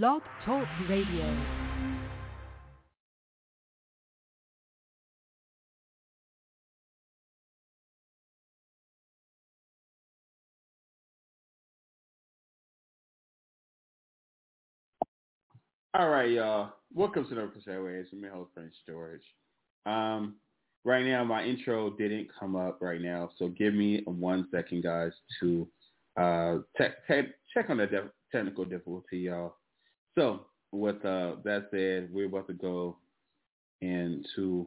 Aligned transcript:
Blog 0.00 0.22
Talk 0.46 0.66
Radio. 0.88 1.44
All 15.92 16.08
right, 16.08 16.30
y'all. 16.30 16.72
Welcome 16.94 17.28
to 17.28 17.34
the 17.34 17.42
Opus 17.42 17.64
Airways. 17.68 18.06
I'm 18.14 18.22
your 18.22 18.32
host, 18.32 18.54
Prince 18.54 18.74
George. 18.88 19.20
Um, 19.84 20.36
right 20.86 21.04
now, 21.04 21.22
my 21.22 21.44
intro 21.44 21.90
didn't 21.90 22.28
come 22.40 22.56
up 22.56 22.78
right 22.80 23.02
now, 23.02 23.28
so 23.36 23.48
give 23.48 23.74
me 23.74 24.02
one 24.06 24.48
second, 24.50 24.84
guys, 24.84 25.12
to 25.40 25.68
uh, 26.18 26.56
te- 26.78 26.94
te- 27.06 27.32
check 27.52 27.68
on 27.68 27.76
the 27.76 27.86
de- 27.86 28.10
technical 28.32 28.64
difficulty, 28.64 29.18
y'all. 29.18 29.56
So, 30.16 30.46
with 30.72 30.96
uh, 31.04 31.36
that 31.44 31.68
said, 31.70 32.08
we're 32.12 32.26
about 32.26 32.46
to 32.48 32.54
go 32.54 32.96
and 33.80 34.26
to 34.36 34.66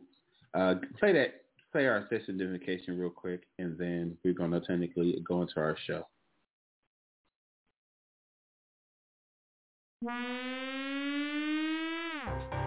uh, 0.54 0.76
play 1.00 1.14
that, 1.14 1.42
play 1.72 1.86
our 1.88 2.08
session 2.10 2.36
identification 2.36 2.98
real 2.98 3.10
quick, 3.10 3.44
and 3.60 3.78
then 3.78 4.18
we're 4.24 4.34
gonna 4.34 4.62
technically 4.62 5.24
go 5.28 5.42
into 5.42 5.58
our 5.58 5.78
show. 5.86 6.04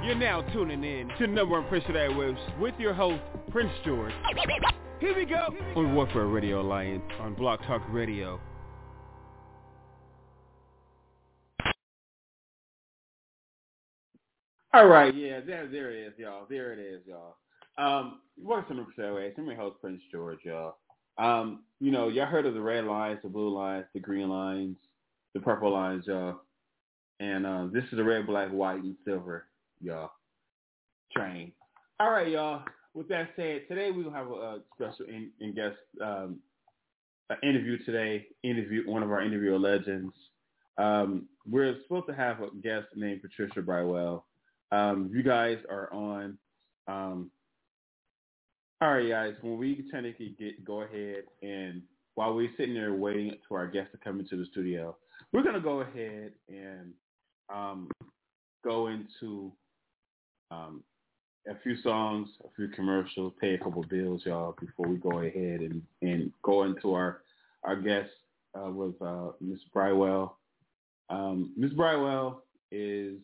You're 0.04 0.15
now 0.15 0.42
tuning 0.52 0.82
in 0.84 1.09
to 1.18 1.26
Number 1.26 1.60
One 1.60 1.68
Prince 1.68 1.84
of 1.88 1.95
the 1.95 1.98
Airwaves 1.98 2.59
with 2.59 2.74
your 2.79 2.95
host, 2.95 3.20
Prince 3.51 3.73
George. 3.84 4.12
Here 5.01 5.15
we 5.15 5.24
go 5.24 5.48
on 5.76 5.95
Warfare 5.95 6.26
Radio 6.26 6.60
Alliance 6.60 7.02
on 7.20 7.34
Blog 7.34 7.60
Talk 7.62 7.82
Radio. 7.90 8.40
All 14.74 14.86
right, 14.86 15.14
yeah, 15.14 15.40
there, 15.40 15.66
there 15.66 15.90
it 15.92 16.08
is, 16.08 16.12
y'all. 16.18 16.45
There 16.48 16.74
it 16.74 16.79
is, 16.79 17.01
y'all. 17.06 17.37
Um, 17.79 18.20
to 18.37 18.87
the 18.96 19.02
Airways. 19.02 19.32
I'm 19.38 19.56
host, 19.56 19.80
Prince 19.80 20.02
George, 20.12 20.40
y'all. 20.45 20.76
Um, 21.16 21.60
you 21.80 21.90
know, 21.90 22.09
y'all 22.09 22.26
heard 22.26 22.45
of 22.45 22.52
the 22.52 22.60
red 22.60 22.84
lines, 22.84 23.20
the 23.23 23.30
blue 23.30 23.48
lines, 23.48 23.87
the 23.95 24.01
green 24.01 24.28
lines, 24.28 24.76
the 25.34 25.40
purple 25.40 25.73
lines, 25.73 26.04
y'all. 26.06 26.40
And 27.18 27.46
uh, 27.46 27.68
this 27.73 27.84
is 27.84 27.96
the 27.96 28.04
red, 28.04 28.26
black, 28.26 28.51
white, 28.51 28.82
and 28.82 28.95
silver, 29.06 29.46
y'all. 29.80 30.10
Train. 31.16 31.52
All 31.98 32.10
right, 32.10 32.28
y'all. 32.28 32.62
With 32.93 33.09
that 33.09 33.30
said, 33.37 33.62
today 33.68 33.90
we 33.90 34.02
will 34.02 34.12
have 34.12 34.26
a, 34.28 34.59
special 34.74 35.06
in, 35.06 35.30
in 35.40 35.54
guest 35.54 35.76
um, 36.04 36.40
interview 37.43 37.82
today. 37.84 38.26
Interview 38.43 38.88
one 38.88 39.02
of 39.02 39.10
our 39.10 39.23
interview 39.23 39.56
legends. 39.56 40.12
Um, 40.76 41.26
we're 41.50 41.74
supposed 41.84 42.06
to 42.09 42.15
have 42.15 42.40
a 42.40 42.48
guest 42.62 42.88
named 42.95 43.23
Patricia 43.23 43.62
Brywell. 43.62 44.26
Um, 44.71 45.11
you 45.13 45.23
guys 45.23 45.59
are 45.71 45.93
on. 45.93 46.38
Um, 46.87 47.30
all 48.80 48.95
right, 48.95 49.09
guys. 49.09 49.35
When 49.41 49.59
we 49.59 49.85
technically 49.93 50.35
get 50.38 50.65
go 50.65 50.83
ahead 50.83 51.24
and 51.43 51.83
while 52.15 52.35
we're 52.35 52.51
sitting 52.57 52.74
there 52.74 52.95
waiting 52.95 53.33
for 53.49 53.59
our 53.59 53.69
guests 53.69 53.93
to 53.93 53.99
come 53.99 54.21
into 54.21 54.37
the 54.37 54.46
studio, 54.46 54.96
we're 55.33 55.43
gonna 55.43 55.61
go 55.61 55.80
ahead 55.80 56.33
and 56.49 56.93
um, 57.52 57.89
go 58.65 58.89
into 58.89 59.52
um, 60.51 60.83
a 61.49 61.55
few 61.63 61.77
songs, 61.83 62.29
a 62.45 62.49
few 62.57 62.69
commercials, 62.69 63.33
pay 63.41 63.55
a 63.55 63.59
couple 63.59 63.83
bills, 63.85 64.22
y'all, 64.25 64.55
before 64.61 64.87
we 64.87 64.97
go 64.97 65.21
ahead 65.21 65.61
and, 65.61 65.83
and 66.03 66.33
go 66.43 66.65
into 66.65 66.94
our 66.94 67.22
our 67.65 67.77
guest 67.77 68.11
uh, 68.55 68.71
with 68.71 69.00
uh, 69.03 69.31
Ms. 69.41 69.61
Brywell. 69.72 70.39
Um, 71.11 71.53
Ms. 71.56 71.72
Brywell 71.72 72.43
is 72.71 73.19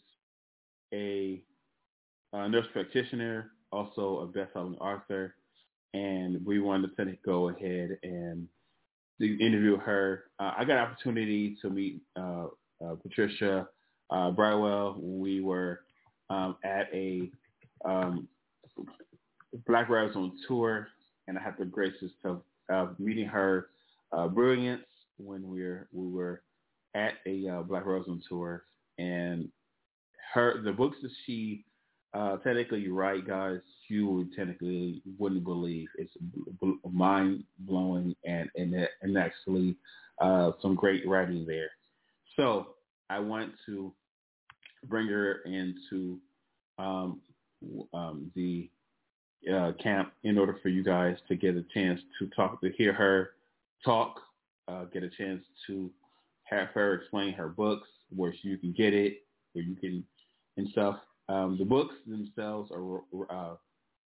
a, 0.95 1.43
a 2.33 2.49
nurse 2.49 2.67
practitioner, 2.73 3.51
also 3.73 4.21
a 4.21 4.27
best-selling 4.27 4.77
author, 4.77 5.35
and 5.93 6.45
we 6.45 6.61
wanted 6.61 6.97
to 6.97 7.17
go 7.25 7.49
ahead 7.49 7.99
and 8.03 8.49
interview 9.21 9.77
her. 9.77 10.25
Uh, 10.39 10.53
I 10.57 10.65
got 10.65 10.79
an 10.79 10.85
opportunity 10.85 11.57
to 11.63 11.71
meet 11.71 12.01
uh, 12.17 12.47
uh, 12.85 12.95
Patricia 13.03 13.69
uh, 14.11 14.31
Brywell 14.31 14.97
we 15.01 15.41
were 15.41 15.81
um, 16.31 16.57
at 16.65 16.89
a 16.93 17.31
um, 17.85 18.29
Black 19.67 19.89
Writers 19.89 20.17
on 20.17 20.33
tour, 20.49 20.89
and 21.27 21.39
I 21.39 21.43
had 21.43 21.55
the 21.59 21.65
graces 21.65 22.11
of 22.25 22.99
meeting 22.99 23.27
her 23.27 23.69
uh, 24.13 24.29
brilliance 24.29 24.85
when 25.17 25.49
we 25.49 25.63
were 25.63 25.89
we 25.93 26.09
were 26.09 26.43
at 26.95 27.15
a 27.27 27.49
uh, 27.49 27.63
Black 27.63 27.87
Rose 27.87 28.07
on 28.09 28.23
tour, 28.29 28.65
and 28.99 29.49
her 30.35 30.61
the 30.63 30.73
books 30.73 30.97
that 31.03 31.11
she 31.25 31.65
uh, 32.13 32.37
technically 32.39 32.89
write, 32.89 33.27
guys, 33.27 33.61
you 33.89 34.09
would 34.09 34.33
technically 34.35 35.03
wouldn't 35.19 35.45
believe 35.45 35.89
it's 35.99 36.13
mind 36.91 37.45
blowing 37.61 38.15
and 38.25 38.49
and 38.57 38.75
and 39.03 39.19
actually 39.19 39.77
uh, 40.21 40.53
some 40.61 40.75
great 40.75 41.07
writing 41.09 41.47
there. 41.47 41.71
So 42.37 42.75
I 43.11 43.19
want 43.19 43.53
to 43.67 43.93
bring 44.89 45.09
her 45.09 45.43
into 45.43 46.19
um, 46.79 47.21
um, 47.93 48.31
the 48.35 48.69
uh, 49.53 49.73
camp 49.83 50.13
in 50.23 50.39
order 50.39 50.59
for 50.63 50.69
you 50.69 50.83
guys 50.83 51.17
to 51.29 51.37
get 51.37 51.57
a 51.57 51.65
chance 51.75 52.01
to 52.19 52.29
talk, 52.29 52.61
to 52.61 52.71
hear 52.71 52.93
her 52.93 53.31
talk, 53.85 54.21
uh, 54.69 54.85
get 54.85 55.03
a 55.03 55.11
chance 55.11 55.43
to 55.67 55.91
have 56.45 56.69
her 56.69 56.95
explain 56.95 57.33
her 57.35 57.49
books, 57.49 57.89
where 58.15 58.35
you 58.43 58.57
can 58.59 58.73
get 58.73 58.95
it, 58.95 59.23
where 59.53 59.65
you 59.65 59.77
can, 59.77 60.05
and 60.57 60.69
stuff. 60.71 60.97
Um, 61.29 61.57
the 61.59 61.65
books 61.65 61.95
themselves 62.07 62.71
are 62.73 62.99
uh, 63.31 63.55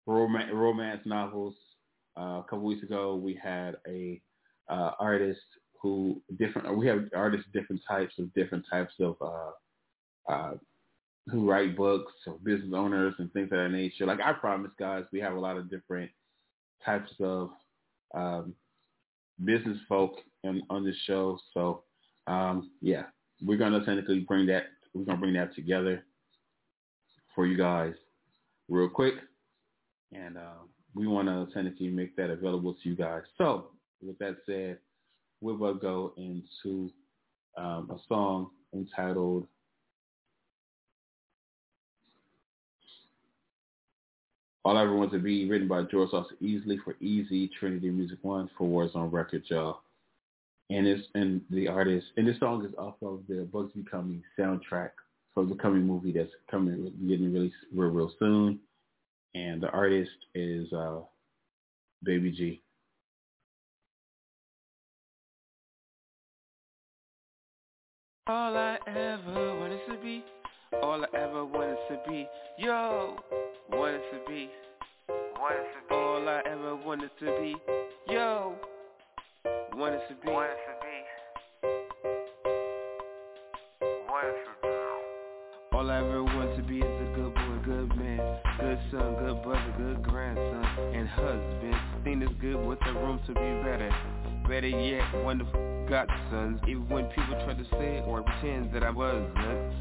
romance, 0.05 0.51
romance 0.53 1.01
novels. 1.05 1.55
Uh, 2.17 2.39
a 2.39 2.45
couple 2.49 2.65
weeks 2.65 2.83
ago, 2.83 3.15
we 3.15 3.39
had 3.41 3.77
a 3.87 4.21
uh, 4.69 4.91
artist 4.99 5.39
who 5.81 6.21
different. 6.37 6.77
We 6.77 6.87
have 6.87 7.05
artists 7.15 7.47
different 7.53 7.81
types 7.87 8.13
of 8.19 8.33
different 8.33 8.65
types 8.69 8.93
of 8.99 9.15
uh, 9.21 10.31
uh, 10.31 10.51
who 11.27 11.49
write 11.49 11.75
books 11.75 12.13
or 12.27 12.37
business 12.43 12.71
owners 12.73 13.13
and 13.19 13.31
things 13.33 13.49
of 13.51 13.57
that 13.57 13.69
nature. 13.69 14.05
Like 14.05 14.19
I 14.21 14.33
promise, 14.33 14.71
guys, 14.77 15.03
we 15.11 15.19
have 15.19 15.33
a 15.33 15.39
lot 15.39 15.57
of 15.57 15.69
different 15.69 16.11
types 16.85 17.11
of 17.19 17.49
um, 18.13 18.53
business 19.43 19.77
folk 19.87 20.19
in, 20.43 20.61
on 20.69 20.85
this 20.85 20.95
show. 21.05 21.37
So 21.53 21.83
um, 22.27 22.71
yeah, 22.81 23.03
we're 23.41 23.57
gonna 23.57 23.85
technically 23.85 24.19
bring 24.19 24.47
that. 24.47 24.65
We're 24.93 25.05
gonna 25.05 25.19
bring 25.19 25.33
that 25.33 25.55
together 25.55 26.03
for 27.35 27.45
you 27.45 27.57
guys 27.57 27.93
real 28.69 28.89
quick, 28.89 29.15
and 30.13 30.37
uh, 30.37 30.63
we 30.95 31.05
want 31.05 31.27
to 31.27 31.53
technically 31.53 31.89
make 31.89 32.15
that 32.15 32.29
available 32.29 32.73
to 32.73 32.89
you 32.89 32.95
guys. 32.95 33.21
So 33.37 33.67
with 34.01 34.17
that 34.19 34.37
said, 34.45 34.79
we 35.41 35.53
will 35.53 35.75
go 35.75 36.13
into 36.17 36.89
um, 37.57 37.91
a 37.91 37.97
song 38.07 38.49
entitled 38.73 39.45
All 44.63 44.77
I 44.77 44.81
Ever 44.81 44.95
Want 44.95 45.11
to 45.11 45.19
Be, 45.19 45.47
written 45.47 45.67
by 45.67 45.83
George 45.83 46.09
Austin 46.11 46.37
Easley 46.41 46.77
for 46.83 46.95
Easy 46.99 47.51
Trinity 47.59 47.91
Music 47.91 48.17
One 48.23 48.49
for 48.57 48.67
Warzone 48.67 49.11
Records, 49.11 49.45
y'all. 49.49 49.81
And 50.71 50.87
it's 50.87 51.07
and 51.13 51.41
the 51.51 51.67
artist 51.67 52.07
and 52.17 52.27
this 52.27 52.39
song 52.39 52.65
is 52.65 52.73
off 52.79 52.95
of 53.03 53.19
the 53.29 53.47
Bugsy 53.53 53.83
Becoming 53.83 54.23
soundtrack 54.39 54.89
for 55.35 55.45
the 55.45 55.53
coming 55.55 55.85
movie 55.85 56.13
that's 56.13 56.31
coming 56.49 56.91
getting 57.07 57.31
released 57.31 57.55
real 57.75 57.91
real 57.91 58.11
soon. 58.17 58.59
And 59.35 59.61
the 59.61 59.69
artist 59.69 60.09
is 60.33 60.71
uh, 60.73 61.01
Baby 62.03 62.31
G. 62.31 62.61
All 68.27 68.57
I 68.57 68.79
ever 68.87 69.59
wanted 69.59 69.81
to 69.87 69.97
be, 70.01 70.23
all 70.81 71.03
I 71.03 71.17
ever 71.17 71.45
wanted 71.45 71.77
to 71.89 71.99
be, 72.09 72.27
yo, 72.57 73.17
wanted 73.69 74.01
to 74.11 74.19
be, 74.27 74.49
wanted 75.37 75.57
to 75.57 75.87
be. 75.87 75.95
All 75.95 76.27
I 76.27 76.41
ever 76.49 76.75
wanted 76.75 77.11
to 77.19 77.25
be, 77.39 77.55
yo, 78.09 78.55
wanted 79.75 79.99
to 80.09 80.15
be, 80.15 80.31
wanted 80.31 80.55
to 80.55 80.73
be, 80.81 81.14
be 86.67 86.79
is 86.79 86.83
a 86.83 87.15
good 87.15 87.33
boy, 87.33 87.57
good 87.63 87.95
man, 87.95 88.39
good 88.59 88.79
son, 88.91 89.15
good 89.19 89.43
brother, 89.43 89.73
good 89.77 90.03
grandson, 90.03 90.63
and 90.93 91.07
husband. 91.07 91.75
Thing 92.03 92.19
that's 92.19 92.31
good 92.41 92.65
with 92.65 92.79
the 92.79 92.93
room 92.93 93.19
to 93.27 93.33
be 93.33 93.63
better. 93.63 93.89
Better 94.47 94.67
yet, 94.67 95.23
wonderful 95.23 95.87
godsons. 95.89 96.59
Even 96.67 96.87
when 96.89 97.05
people 97.07 97.35
try 97.45 97.53
to 97.53 97.65
say 97.71 98.03
or 98.05 98.23
pretend 98.23 98.73
that 98.73 98.83
I 98.83 98.89
wasn't, 98.89 99.33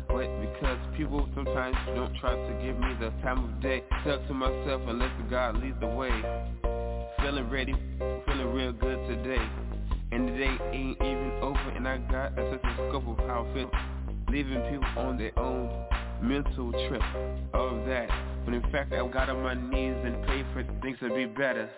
but 0.08 0.28
because 0.40 0.78
people 0.96 1.28
sometimes 1.34 1.76
don't 1.94 2.14
try 2.16 2.34
to 2.34 2.52
give 2.64 2.78
me 2.78 2.94
the 3.00 3.10
time 3.22 3.44
of 3.44 3.62
day, 3.62 3.82
stuck 4.02 4.26
to 4.28 4.34
myself 4.34 4.82
and 4.86 4.98
let 4.98 5.10
the 5.18 5.24
God 5.30 5.56
lead 5.62 5.80
the 5.80 5.86
way. 5.86 6.12
Feeling 7.20 7.48
ready, 7.50 7.74
feeling 8.26 8.52
real 8.52 8.72
good 8.72 8.98
today. 9.08 9.42
And 10.12 10.28
the 10.28 10.32
day 10.32 10.56
ain't 10.72 10.96
even 11.00 11.32
over, 11.42 11.70
and 11.74 11.88
I 11.88 11.98
got 11.98 12.38
a 12.38 12.50
sense 12.50 12.62
of 12.62 12.88
scope 12.88 13.08
of 13.08 13.18
how 13.26 13.46
I 13.50 13.54
feel. 13.54 13.70
leaving 14.28 14.60
people 14.70 14.84
on 14.96 15.16
their 15.16 15.36
own 15.38 15.70
mental 16.24 16.72
trip 16.88 17.02
of 17.52 17.86
that. 17.86 18.08
But 18.44 18.54
in 18.54 18.62
fact 18.72 18.92
I 18.92 19.06
got 19.08 19.28
on 19.28 19.42
my 19.42 19.54
knees 19.54 19.96
and 20.04 20.22
prayed 20.24 20.46
for 20.52 20.64
things 20.82 20.98
to 21.00 21.14
be 21.14 21.26
better. 21.26 21.68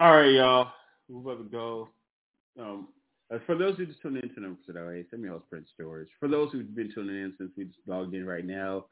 All 0.00 0.12
right, 0.16 0.32
y'all. 0.32 0.70
We're 1.08 1.32
about 1.32 1.44
to 1.44 1.48
go. 1.48 1.93
Um, 2.58 2.88
for 3.46 3.56
those 3.56 3.76
who 3.76 3.86
just 3.86 4.00
tuned 4.00 4.18
in 4.18 4.28
to 4.34 4.40
them 4.40 4.58
today, 4.66 5.04
send 5.10 5.22
me 5.22 5.28
host 5.28 5.44
Prince 5.50 5.68
George. 5.78 6.08
For 6.20 6.28
those 6.28 6.52
who've 6.52 6.74
been 6.74 6.92
tuning 6.94 7.16
in 7.16 7.34
since 7.38 7.50
we 7.56 7.64
just 7.64 7.78
logged 7.86 8.14
in 8.14 8.26
right 8.26 8.44
now, 8.44 8.86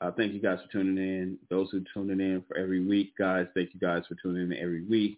uh, 0.00 0.10
thank 0.10 0.34
you 0.34 0.40
guys 0.40 0.58
for 0.64 0.72
tuning 0.72 0.98
in. 0.98 1.38
Those 1.48 1.70
who 1.70 1.82
tuning 1.94 2.20
in 2.20 2.42
for 2.46 2.56
every 2.56 2.84
week, 2.84 3.16
guys, 3.18 3.46
thank 3.54 3.72
you 3.72 3.80
guys 3.80 4.02
for 4.06 4.16
tuning 4.22 4.52
in 4.52 4.58
every 4.58 4.84
week. 4.84 5.16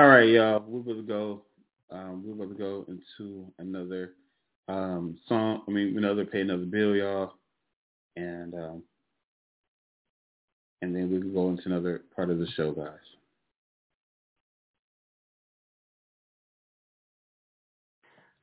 All 0.00 0.08
right, 0.08 0.30
y'all. 0.30 0.64
We're 0.66 0.80
going 0.80 0.96
to 0.96 1.02
go. 1.02 1.42
Um, 1.90 2.24
we're 2.24 2.46
to 2.48 2.54
go 2.54 2.86
into 2.88 3.52
another 3.58 4.14
um, 4.66 5.18
song. 5.28 5.60
I 5.68 5.70
mean, 5.70 5.94
another 5.98 6.24
pay 6.24 6.40
another 6.40 6.64
bill, 6.64 6.96
y'all, 6.96 7.34
and 8.16 8.54
um, 8.54 8.82
and 10.80 10.96
then 10.96 11.12
we 11.12 11.20
can 11.20 11.34
go 11.34 11.50
into 11.50 11.64
another 11.66 12.00
part 12.16 12.30
of 12.30 12.38
the 12.38 12.46
show, 12.56 12.72
guys. 12.72 12.94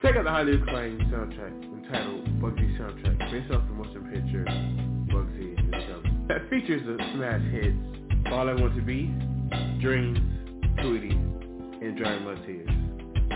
Check 0.03 0.15
out 0.15 0.25
the 0.25 0.29
highly 0.29 0.61
acclaimed 0.61 1.01
soundtrack 1.11 1.63
entitled 1.63 2.39
Bugsy 2.39 2.79
Soundtrack, 2.79 3.31
based 3.31 3.51
off 3.51 3.63
the 3.67 3.73
motion 3.73 4.03
picture 4.13 4.45
Bugsy. 5.11 6.27
That 6.27 6.47
features 6.51 6.83
the 6.85 7.03
smash 7.15 7.41
hits 7.51 8.27
All 8.31 8.47
I 8.47 8.53
Want 8.53 8.75
to 8.75 8.81
Be, 8.83 9.07
Dreams, 9.81 10.19
Tweety, 10.83 11.26
and 11.87 11.97
Dry 11.97 12.19
My 12.19 12.35
Tears. 12.45 12.69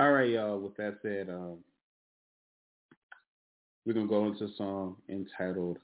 All 0.00 0.12
right, 0.12 0.30
y'all. 0.30 0.58
With 0.58 0.76
that 0.76 0.98
said, 1.02 1.28
um, 1.30 1.58
we're 3.86 3.94
going 3.94 4.06
to 4.06 4.10
go 4.10 4.26
into 4.26 4.44
a 4.44 4.56
song 4.56 4.96
entitled 5.08 5.78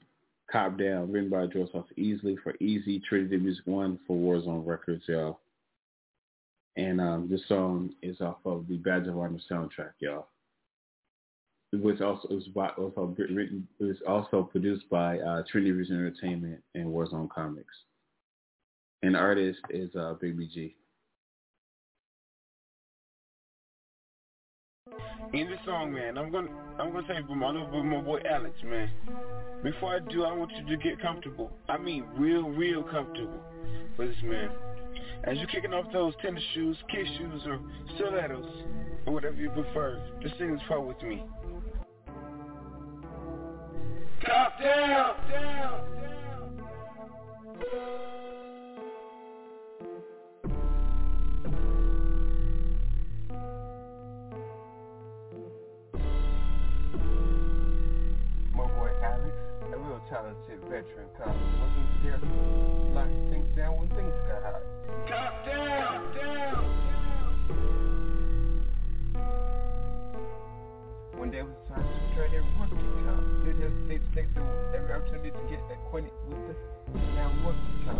Cop 0.51 0.77
Down, 0.77 1.11
written 1.11 1.29
by 1.29 1.47
Joseph 1.47 1.85
Easley 1.97 2.35
for 2.43 2.55
Easy 2.59 2.99
Trinity 2.99 3.37
Music 3.37 3.65
One 3.65 3.97
for 4.05 4.17
Warzone 4.17 4.65
Records, 4.65 5.03
y'all. 5.07 5.39
And 6.75 6.99
um, 6.99 7.27
this 7.29 7.41
song 7.47 7.91
is 8.01 8.19
off 8.21 8.37
of 8.45 8.65
the 8.67 8.77
Badge 8.77 9.07
of 9.07 9.17
Honor 9.17 9.39
soundtrack, 9.49 9.93
y'all. 9.99 10.27
Which 11.73 12.01
also 12.01 12.27
by, 12.53 12.67
also 12.69 13.15
written, 13.17 13.65
it 13.79 13.83
was 13.83 13.95
also 14.05 14.43
produced 14.43 14.89
by 14.89 15.19
uh, 15.19 15.43
Trinity 15.49 15.71
Vision 15.71 15.95
Entertainment 15.95 16.61
and 16.75 16.87
Warzone 16.87 17.29
Comics. 17.29 17.73
And 19.03 19.15
the 19.15 19.19
artist 19.19 19.59
is 19.69 19.95
uh, 19.95 20.15
Big 20.19 20.37
BG. 20.37 20.73
In 25.33 25.49
the 25.49 25.55
song, 25.65 25.93
man, 25.93 26.17
I'm 26.17 26.29
gonna 26.29 26.49
I'm 26.77 26.91
gonna 26.91 27.07
say 27.07 27.15
for 27.25 27.35
my 27.35 27.47
little 27.47 27.83
my 27.83 28.01
boy 28.01 28.19
Alex, 28.29 28.53
man. 28.65 28.89
Before 29.63 29.95
I 29.95 29.99
do, 29.99 30.25
I 30.25 30.33
want 30.33 30.51
you 30.51 30.75
to 30.75 30.83
get 30.83 31.01
comfortable. 31.01 31.51
I 31.69 31.77
mean, 31.77 32.03
real, 32.17 32.49
real 32.49 32.83
comfortable 32.83 33.39
for 33.95 34.07
this 34.07 34.17
man. 34.23 34.49
As 35.23 35.37
you're 35.37 35.47
kicking 35.47 35.73
off 35.73 35.85
those 35.93 36.13
tennis 36.21 36.43
shoes, 36.53 36.75
kiss 36.89 37.07
shoes, 37.17 37.41
or 37.45 37.59
stilettos, 37.95 38.45
or 39.05 39.13
whatever 39.13 39.35
you 39.35 39.49
prefer, 39.51 40.01
just 40.21 40.37
sing 40.37 40.51
this 40.51 40.61
part 40.67 40.85
with 40.85 41.01
me. 41.01 41.23
Top 44.25 44.59
down, 44.59 45.15
down, 45.31 45.81
down. 45.99 47.81
My 58.53 58.67
boy 58.67 58.91
Alex, 59.01 59.35
a 59.63 59.77
real 59.77 60.01
talented 60.07 60.61
veteran 60.69 61.07
cop, 61.17 61.27
wasn't 61.27 61.89
scared 61.99 62.21
to 62.21 62.27
lock 62.93 63.09
things 63.31 63.47
down 63.57 63.79
when 63.79 63.89
things 63.89 64.13
got 64.27 64.43
hot. 64.43 64.61
Top 65.07 65.45
down, 65.47 66.15
down. 66.15 66.30
Try 72.21 72.29
their 72.29 72.43
working 72.59 72.77
time, 73.05 73.25
they 73.45 73.53
just 73.53 73.73
they 73.87 73.99
take 74.13 74.31
the 74.35 74.41
every 74.77 74.93
opportunity 74.93 75.31
to 75.31 75.39
get 75.49 75.59
acquainted 75.71 76.11
with 76.29 76.37
the 76.47 76.53
now 77.15 77.31
working 77.43 77.85
time. 77.85 77.97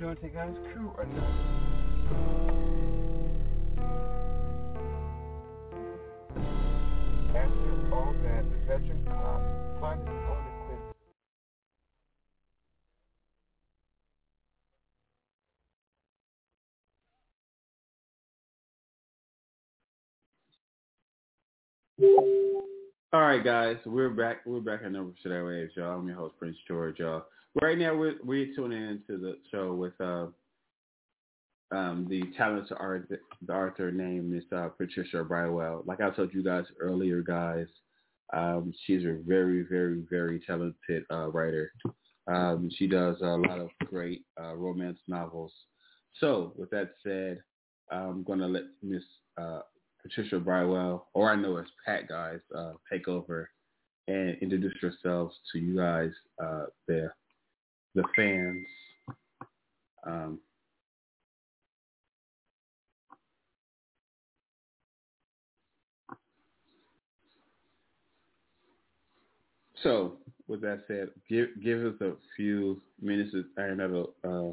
doing 0.00 0.16
to 0.16 0.28
guys 0.28 0.54
crew 0.72 0.90
or 0.96 1.04
not. 1.04 1.30
After 7.36 7.92
all 7.92 8.14
that, 8.22 8.44
the 8.48 8.56
veteran 8.66 9.04
cop 9.04 9.42
finds 9.78 10.02
his 10.08 10.16
own 10.30 10.44
equipment. 10.56 10.96
All 23.12 23.20
right, 23.20 23.44
guys, 23.44 23.76
we're 23.84 24.08
back. 24.08 24.46
We're 24.46 24.60
back 24.60 24.80
at 24.82 24.92
Number 24.92 25.12
Should 25.22 25.32
I 25.32 25.42
Wave, 25.42 25.68
y'all. 25.76 25.98
I'm 25.98 26.06
your 26.06 26.16
host, 26.16 26.38
Prince 26.38 26.56
George, 26.66 27.00
y'all. 27.00 27.26
Right 27.60 27.76
now, 27.76 27.96
we're 27.96 28.14
we're 28.22 28.54
tuning 28.54 28.82
into 28.82 29.20
the 29.20 29.36
show 29.50 29.74
with 29.74 30.00
uh, 30.00 30.26
um, 31.72 32.06
the 32.08 32.22
talented 32.36 32.76
art, 32.78 33.08
the 33.08 33.52
author 33.52 33.90
named 33.90 34.30
Miss 34.30 34.44
uh, 34.54 34.68
Patricia 34.68 35.24
Brightwell. 35.24 35.82
Like 35.84 36.00
I 36.00 36.10
told 36.10 36.32
you 36.32 36.44
guys 36.44 36.64
earlier, 36.78 37.22
guys, 37.22 37.66
um, 38.32 38.72
she's 38.86 39.04
a 39.04 39.18
very, 39.26 39.62
very, 39.62 40.04
very 40.08 40.40
talented 40.46 41.04
uh, 41.10 41.28
writer. 41.30 41.72
Um, 42.28 42.70
she 42.76 42.86
does 42.86 43.16
a 43.20 43.26
lot 43.26 43.58
of 43.58 43.70
great 43.86 44.22
uh, 44.40 44.54
romance 44.54 44.98
novels. 45.08 45.52
So, 46.18 46.52
with 46.56 46.70
that 46.70 46.90
said, 47.02 47.42
I'm 47.90 48.22
going 48.22 48.38
to 48.38 48.46
let 48.46 48.64
Miss 48.80 49.02
uh, 49.40 49.60
Patricia 50.02 50.38
Brightwell, 50.38 51.08
or 51.14 51.30
I 51.30 51.36
know 51.36 51.56
as 51.56 51.66
Pat, 51.84 52.08
guys, 52.08 52.38
uh, 52.56 52.72
take 52.90 53.08
over 53.08 53.50
and 54.06 54.36
introduce 54.40 54.74
yourselves 54.80 55.34
to 55.52 55.58
you 55.58 55.76
guys, 55.76 56.10
uh, 56.42 56.66
the 56.86 57.10
the 57.94 58.04
fans. 58.16 58.66
Um, 60.06 60.40
So, 69.82 70.18
with 70.46 70.60
that 70.62 70.82
said, 70.86 71.08
give 71.28 71.48
give 71.62 71.84
us 71.84 71.94
a 72.00 72.12
few 72.36 72.80
minutes. 73.00 73.34
I 73.56 73.62
another 73.62 74.04
uh, 74.24 74.52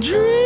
Dream 0.00 0.37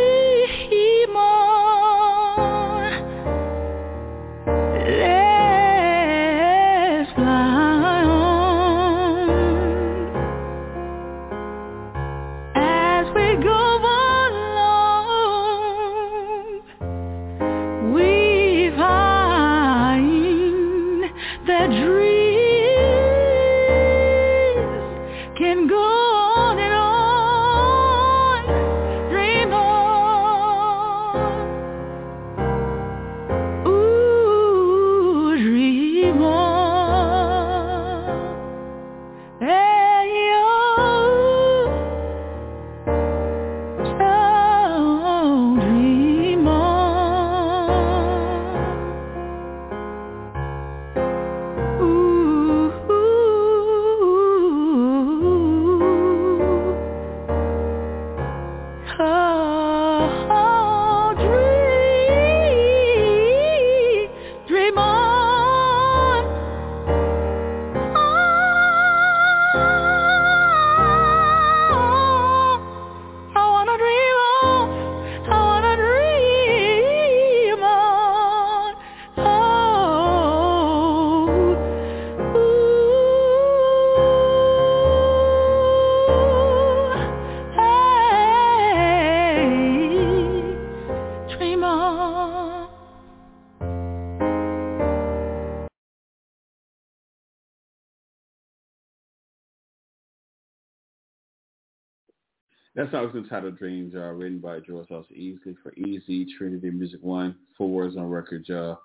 That 102.93 102.99
song 102.99 103.09
is 103.09 103.15
entitled 103.15 103.57
Dreams, 103.57 103.95
y'all, 103.95 104.11
written 104.11 104.37
by 104.37 104.59
George 104.59 104.91
Austin 104.91 105.17
Easley 105.17 105.55
for 105.63 105.73
Easy, 105.73 106.27
Trinity 106.37 106.69
Music 106.69 106.99
One, 107.01 107.35
Four 107.57 107.69
Words 107.69 107.97
on 107.97 108.05
Record, 108.05 108.45
y'all. 108.47 108.81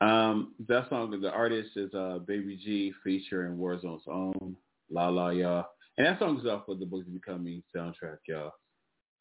Um, 0.00 0.54
that 0.66 0.88
song, 0.88 1.20
the 1.20 1.30
artist 1.30 1.76
is 1.76 1.92
uh, 1.92 2.20
Baby 2.26 2.56
G 2.56 2.90
featuring 3.04 3.58
Warzone's 3.58 4.04
own, 4.08 4.56
La 4.90 5.10
La, 5.10 5.28
y'all. 5.28 5.66
And 5.98 6.06
that 6.06 6.20
song 6.20 6.40
is 6.40 6.46
off 6.46 6.66
of 6.68 6.80
the 6.80 6.86
Bugsy 6.86 7.12
Becoming 7.12 7.62
soundtrack, 7.76 8.16
y'all. 8.26 8.52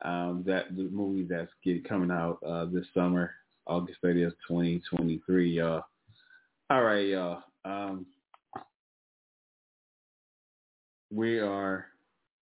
Um, 0.06 0.46
that 0.48 0.74
the 0.74 0.84
movie 0.84 1.28
that's 1.30 1.52
get, 1.62 1.84
coming 1.84 2.12
out 2.12 2.38
uh, 2.48 2.68
this 2.72 2.86
summer, 2.94 3.32
August 3.68 3.98
30th, 4.06 4.32
2023, 4.48 5.50
y'all. 5.50 5.84
All 6.70 6.84
right, 6.84 7.08
y'all. 7.08 7.44
Um, 7.66 8.06
we 11.12 11.40
are 11.40 11.91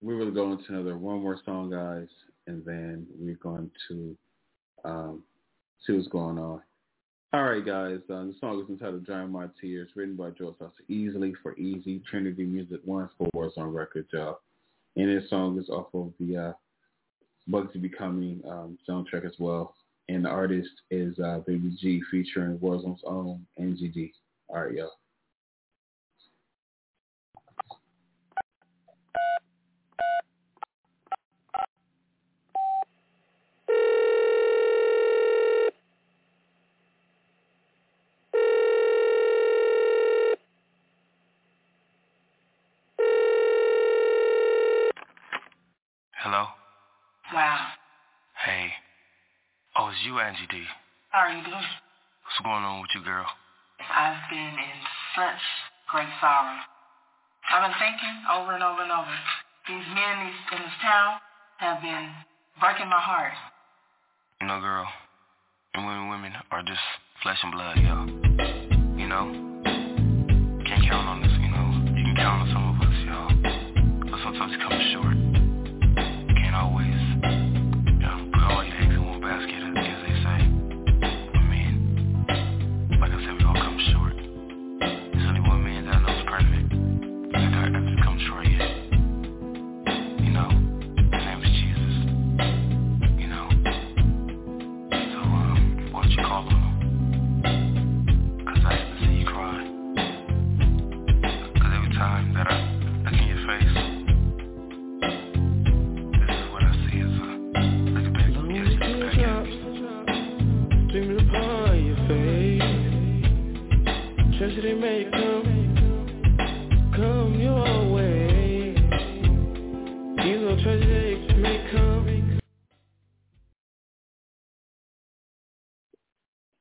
we 0.01 0.15
will 0.15 0.31
go 0.31 0.51
into 0.51 0.65
another 0.69 0.97
one 0.97 1.21
more 1.21 1.39
song, 1.45 1.69
guys, 1.69 2.07
and 2.47 2.63
then 2.65 3.05
we're 3.19 3.35
going 3.35 3.69
to 3.87 4.17
um, 4.85 5.23
see 5.85 5.93
what's 5.93 6.07
going 6.07 6.37
on. 6.37 6.61
All 7.31 7.43
right, 7.43 7.63
guys. 7.63 7.99
Uh, 8.09 8.23
the 8.25 8.33
song 8.39 8.63
is 8.63 8.69
entitled 8.69 9.05
"Dry 9.05 9.25
My 9.25 9.47
Tears," 9.61 9.89
written 9.95 10.15
by 10.15 10.31
George 10.31 10.55
Austin 10.61 10.85
Easley 10.89 11.33
for 11.43 11.55
Easy 11.57 12.01
Trinity 12.09 12.43
Music 12.43 12.79
One 12.85 13.09
Four 13.17 13.51
on 13.57 13.73
record, 13.73 14.07
y'all. 14.11 14.39
And 14.95 15.09
this 15.09 15.29
song 15.29 15.59
is 15.59 15.69
off 15.69 15.87
of 15.93 16.11
the 16.19 16.37
uh, 16.37 16.53
Bugsy 17.49 17.81
Becoming 17.81 18.41
um, 18.49 18.79
soundtrack 18.87 19.25
as 19.25 19.35
well. 19.37 19.75
And 20.07 20.25
the 20.25 20.29
artist 20.29 20.71
is 20.89 21.19
uh, 21.19 21.39
Baby 21.45 21.77
G 21.79 22.01
featuring 22.09 22.57
Warzone's 22.57 23.01
own 23.05 23.45
Angie 23.59 23.89
D. 23.89 24.11
All 24.47 24.63
right, 24.63 24.73
y'all. 24.73 24.91
Hello? 46.21 46.45
Wow. 47.33 47.67
Hey. 48.45 48.67
Oh, 49.77 49.87
it's 49.87 49.97
you, 50.05 50.08
Angie 50.19 50.47
D. 50.51 50.63
How 51.09 51.25
are 51.25 51.31
you 51.31 51.43
doing? 51.43 51.69
What's 52.27 52.43
going 52.43 52.63
on 52.63 52.81
with 52.81 52.91
you, 52.93 53.01
girl? 53.03 53.25
I've 53.79 54.19
been 54.29 54.53
in 54.59 54.77
such 55.15 55.41
great 55.87 56.11
sorrow. 56.19 56.59
I've 57.49 57.63
been 57.63 57.77
thinking 57.79 58.15
over 58.27 58.51
and 58.53 58.63
over 58.63 58.83
and 58.83 58.91
over. 58.91 59.15
These 59.67 59.87
men 59.95 60.15
in 60.27 60.59
this, 60.59 60.75
town 60.83 61.17
have 61.57 61.81
been 61.81 62.11
breaking 62.59 62.89
my 62.89 62.99
heart. 62.99 63.33
You 64.41 64.47
know, 64.47 64.59
girl, 64.59 64.87
and 65.73 65.87
women, 65.87 66.09
women 66.09 66.33
are 66.51 66.63
just 66.63 66.83
flesh 67.23 67.39
and 67.41 67.51
blood, 67.51 67.77
yo. 67.79 67.95
You 68.99 69.07
know? 69.07 69.25
Can't 70.67 70.83
count 70.83 71.07
on 71.07 71.21
this, 71.23 71.31
you 71.31 71.49
know. 71.49 71.95
You 71.95 72.03
can 72.11 72.15
count 72.17 72.43
on 72.43 72.49
some 72.51 72.65
of 72.69 72.77
us, 72.83 72.97
y'all. 73.07 73.31
But 74.11 74.19
sometimes 74.23 74.53
it 74.53 74.59
comes 74.59 74.83
short. 74.93 75.18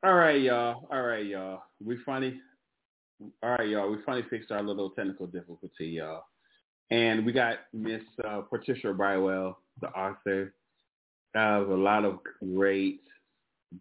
All 0.09 0.15
right, 0.15 0.41
y'all. 0.41 0.89
All 0.91 1.03
right, 1.03 1.27
y'all. 1.27 1.65
We 1.85 1.99
finally, 2.07 2.41
all 3.43 3.51
right, 3.51 3.69
y'all. 3.69 3.91
We 3.91 3.99
finally 4.07 4.25
fixed 4.31 4.51
our 4.51 4.63
little 4.63 4.89
technical 4.89 5.27
difficulty, 5.27 5.85
y'all. 5.85 6.23
And 6.91 7.27
we 7.27 7.33
got 7.33 7.59
Miss 7.75 8.01
uh, 8.27 8.41
Patricia 8.41 8.95
Brywell, 8.95 9.59
the 9.83 9.89
author 9.89 10.55
of 11.35 11.69
a 11.69 11.75
lot 11.75 12.07
of 12.07 12.21
great 12.55 13.03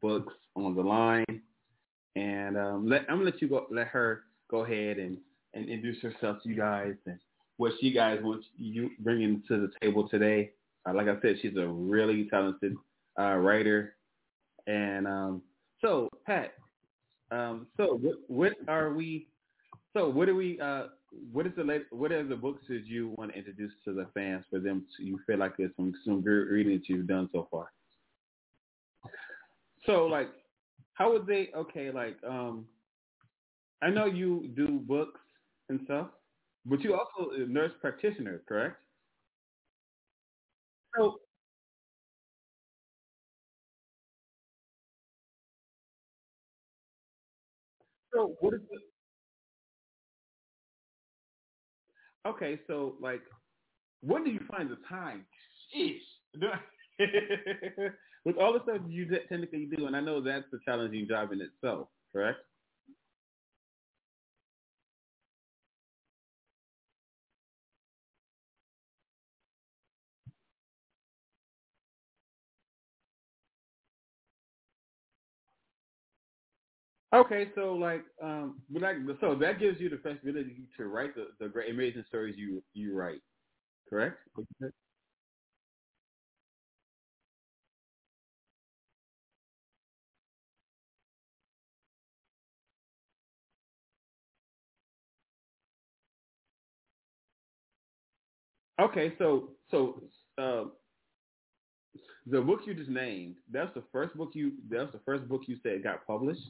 books 0.02 0.34
on 0.58 0.76
the 0.76 0.82
line. 0.82 1.42
And 2.18 2.58
um, 2.58 2.90
let, 2.90 3.04
I'm 3.04 3.20
gonna 3.20 3.30
let 3.30 3.42
you 3.42 3.48
go. 3.48 3.66
Let 3.72 3.88
her 3.88 4.24
go 4.52 4.66
ahead 4.66 4.98
and, 4.98 5.18
and 5.54 5.70
introduce 5.70 6.04
herself 6.04 6.44
to 6.44 6.50
you 6.50 6.58
guys 6.58 6.96
and 7.06 7.20
what 7.56 7.72
she 7.80 7.94
guys 7.94 8.20
want 8.22 8.44
you 8.58 8.90
bringing 9.00 9.44
to 9.48 9.62
the 9.62 9.72
table 9.82 10.10
today. 10.10 10.52
Uh, 10.86 10.94
like 10.94 11.08
I 11.08 11.22
said, 11.22 11.38
she's 11.42 11.56
a 11.56 11.66
really 11.66 12.28
talented 12.30 12.76
uh, 13.18 13.36
writer. 13.36 13.96
And 14.68 15.08
um, 15.08 15.42
so, 15.82 16.10
Pat, 16.26 16.54
um, 17.32 17.68
so 17.78 18.00
what, 18.02 18.16
what 18.28 18.54
are 18.68 18.94
we? 18.94 19.28
So 19.94 20.10
what 20.10 20.30
are 20.30 20.36
we? 20.36 20.60
Uh, 20.60 20.88
what 21.32 21.46
is 21.46 21.54
the 21.56 21.84
what 21.92 22.12
are 22.12 22.28
the 22.28 22.36
books 22.36 22.64
that 22.70 22.86
you 22.86 23.14
want 23.18 23.32
to 23.32 23.38
introduce 23.38 23.72
to 23.86 23.94
the 23.94 24.08
fans 24.14 24.46
for 24.50 24.60
them 24.60 24.86
to 24.96 25.04
you 25.04 25.20
feel 25.26 25.38
like 25.38 25.58
there's 25.58 25.72
some 25.76 25.94
some 26.06 26.22
good 26.22 26.50
reading 26.50 26.74
that 26.78 26.90
you've 26.90 27.08
done 27.08 27.30
so 27.32 27.48
far? 27.52 27.72
So 29.86 30.06
like, 30.06 30.30
how 30.94 31.12
would 31.12 31.28
they? 31.28 31.50
Okay, 31.56 31.92
like 31.92 32.18
um, 32.28 32.66
I 33.82 33.90
know 33.90 34.06
you 34.06 34.50
do 34.56 34.80
books 34.80 35.22
and 35.70 35.80
stuff, 35.86 36.08
but 36.66 36.82
you 36.82 36.94
also 36.94 37.32
a 37.32 37.40
nurse 37.40 37.72
practitioner, 37.82 38.42
correct? 38.48 38.78
So 40.98 41.20
so 48.18 48.36
what 48.40 48.54
is 48.56 48.62
the 48.70 48.80
Okay, 52.28 52.60
so 52.68 52.96
like, 53.00 53.22
when 54.02 54.26
do 54.26 54.32
you 54.32 54.42
find 54.52 54.70
the 54.70 54.78
time? 54.90 55.26
With 58.26 58.38
all 58.38 58.52
the 58.52 58.60
stuff 58.64 58.82
you 58.90 59.08
technically 59.30 59.70
do, 59.78 59.86
and 59.86 59.96
I 59.96 60.02
know 60.02 60.22
that's 60.22 60.52
a 60.54 60.58
challenging 60.66 61.08
job 61.08 61.32
in 61.32 61.40
itself, 61.40 61.88
correct? 62.12 62.40
Okay, 77.14 77.50
so 77.56 77.74
like, 77.74 78.04
um, 78.22 78.60
like, 78.70 78.98
so 79.22 79.34
that 79.36 79.60
gives 79.60 79.80
you 79.80 79.90
the 79.90 79.98
flexibility 79.98 80.68
to 80.76 80.88
write 80.88 81.16
the, 81.16 81.28
the 81.40 81.48
great 81.48 81.72
amazing 81.74 82.04
stories 82.10 82.36
you 82.38 82.62
you 82.74 82.94
write, 82.94 83.22
correct? 83.90 84.18
Okay, 98.80 99.14
so 99.18 99.52
so 99.72 100.04
uh, 100.38 100.66
the 102.28 102.42
book 102.42 102.62
you 102.66 102.74
just 102.74 102.90
named, 102.90 103.36
that's 103.52 103.74
the 103.74 103.84
first 103.92 104.16
book 104.16 104.32
you 104.34 104.54
that's 104.70 104.92
the 104.92 105.00
first 105.06 105.28
book 105.28 105.44
you 105.48 105.58
said 105.64 105.84
got 105.84 106.06
published. 106.06 106.42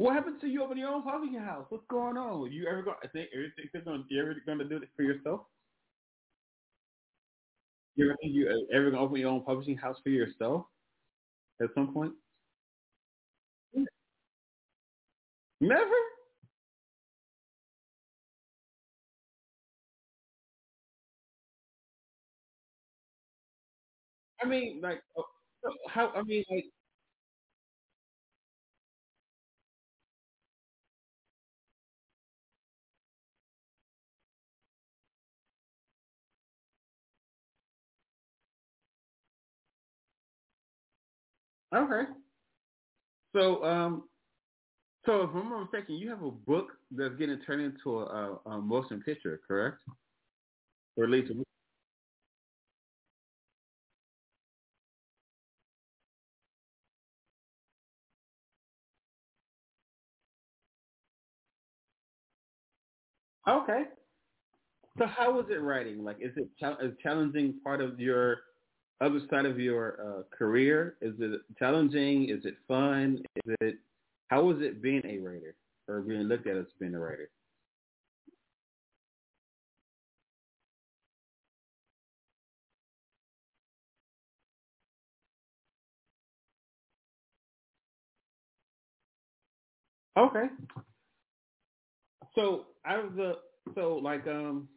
What 0.00 0.14
happened 0.14 0.40
to 0.40 0.46
you 0.46 0.62
open 0.62 0.78
your 0.78 0.88
own 0.88 1.02
publishing 1.02 1.38
house? 1.38 1.66
What's 1.68 1.84
going 1.90 2.16
on? 2.16 2.50
You 2.50 2.66
ever 2.66 2.80
go? 2.80 2.94
I 3.04 3.08
think 3.08 3.28
everything 3.34 3.68
you're 3.74 3.82
gonna 3.82 4.02
you 4.08 4.18
ever 4.22 4.34
gonna 4.46 4.64
do 4.64 4.78
it 4.78 4.88
for 4.96 5.02
yourself? 5.02 5.42
You 7.96 8.06
ever 8.06 8.16
you 8.22 8.66
ever 8.72 8.90
gonna 8.92 9.02
open 9.02 9.18
your 9.20 9.28
own 9.28 9.44
publishing 9.44 9.76
house 9.76 9.98
for 10.02 10.08
yourself 10.08 10.64
at 11.60 11.68
some 11.74 11.92
point? 11.92 12.14
Never. 15.60 16.00
I 24.42 24.46
mean, 24.46 24.80
like, 24.82 25.02
uh, 25.18 25.22
how? 25.90 26.10
I 26.16 26.22
mean, 26.22 26.42
like, 26.50 26.64
okay. 41.72 42.04
So, 43.34 43.64
um, 43.64 44.08
so 45.06 45.22
if 45.22 45.30
I'm 45.34 45.48
not 45.50 45.70
mistaken, 45.72 45.96
you 45.96 46.10
have 46.10 46.22
a 46.22 46.30
book 46.30 46.68
that's 46.90 47.16
getting 47.16 47.40
turned 47.42 47.62
into 47.62 48.00
a, 48.00 48.04
a, 48.06 48.50
a 48.50 48.60
motion 48.62 49.02
picture, 49.02 49.40
correct? 49.46 49.82
Or 50.96 51.04
at 51.04 51.10
least, 51.10 51.32
okay. 63.46 63.84
So 64.98 65.06
how 65.06 65.32
was 65.32 65.46
it 65.50 65.60
writing? 65.62 66.04
Like, 66.04 66.18
is 66.20 66.32
it 66.36 66.48
chal- 66.58 66.78
a 66.80 66.94
challenging 67.02 67.60
part 67.60 67.80
of 67.80 67.98
your 68.00 68.38
other 69.00 69.20
side 69.30 69.46
of 69.46 69.58
your 69.58 69.98
uh, 70.00 70.36
career? 70.36 70.96
Is 71.00 71.14
it 71.18 71.40
challenging? 71.58 72.28
Is 72.28 72.44
it 72.44 72.56
fun? 72.68 73.22
Is 73.46 73.56
it 73.60 73.78
how 74.28 74.44
was 74.44 74.58
it 74.60 74.80
being 74.82 75.02
a 75.04 75.18
writer 75.18 75.54
or 75.88 76.02
being 76.02 76.22
looked 76.22 76.46
at 76.46 76.56
as 76.56 76.66
being 76.78 76.94
a 76.94 76.98
writer? 76.98 77.30
Okay. 90.16 90.46
So 92.34 92.66
out 92.86 93.04
of 93.04 93.14
the 93.14 93.34
so 93.74 93.96
like 93.96 94.26
um, 94.26 94.68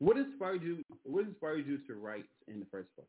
what 0.00 0.16
inspired 0.16 0.62
you? 0.62 0.82
What 1.04 1.26
inspired 1.26 1.66
you 1.66 1.78
to 1.86 1.94
write 1.94 2.24
in 2.48 2.58
the 2.58 2.66
first 2.72 2.88
place? 2.96 3.06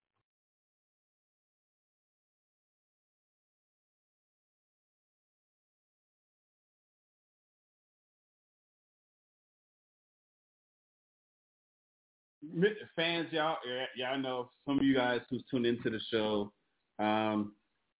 fans, 12.95 13.27
y'all, 13.31 13.57
y'all 13.95 14.19
know 14.19 14.49
some 14.67 14.77
of 14.77 14.83
you 14.83 14.93
guys 14.93 15.21
who's 15.29 15.43
tuned 15.49 15.65
into 15.65 15.89
the 15.89 15.99
show, 16.11 16.51
um, 16.99 17.53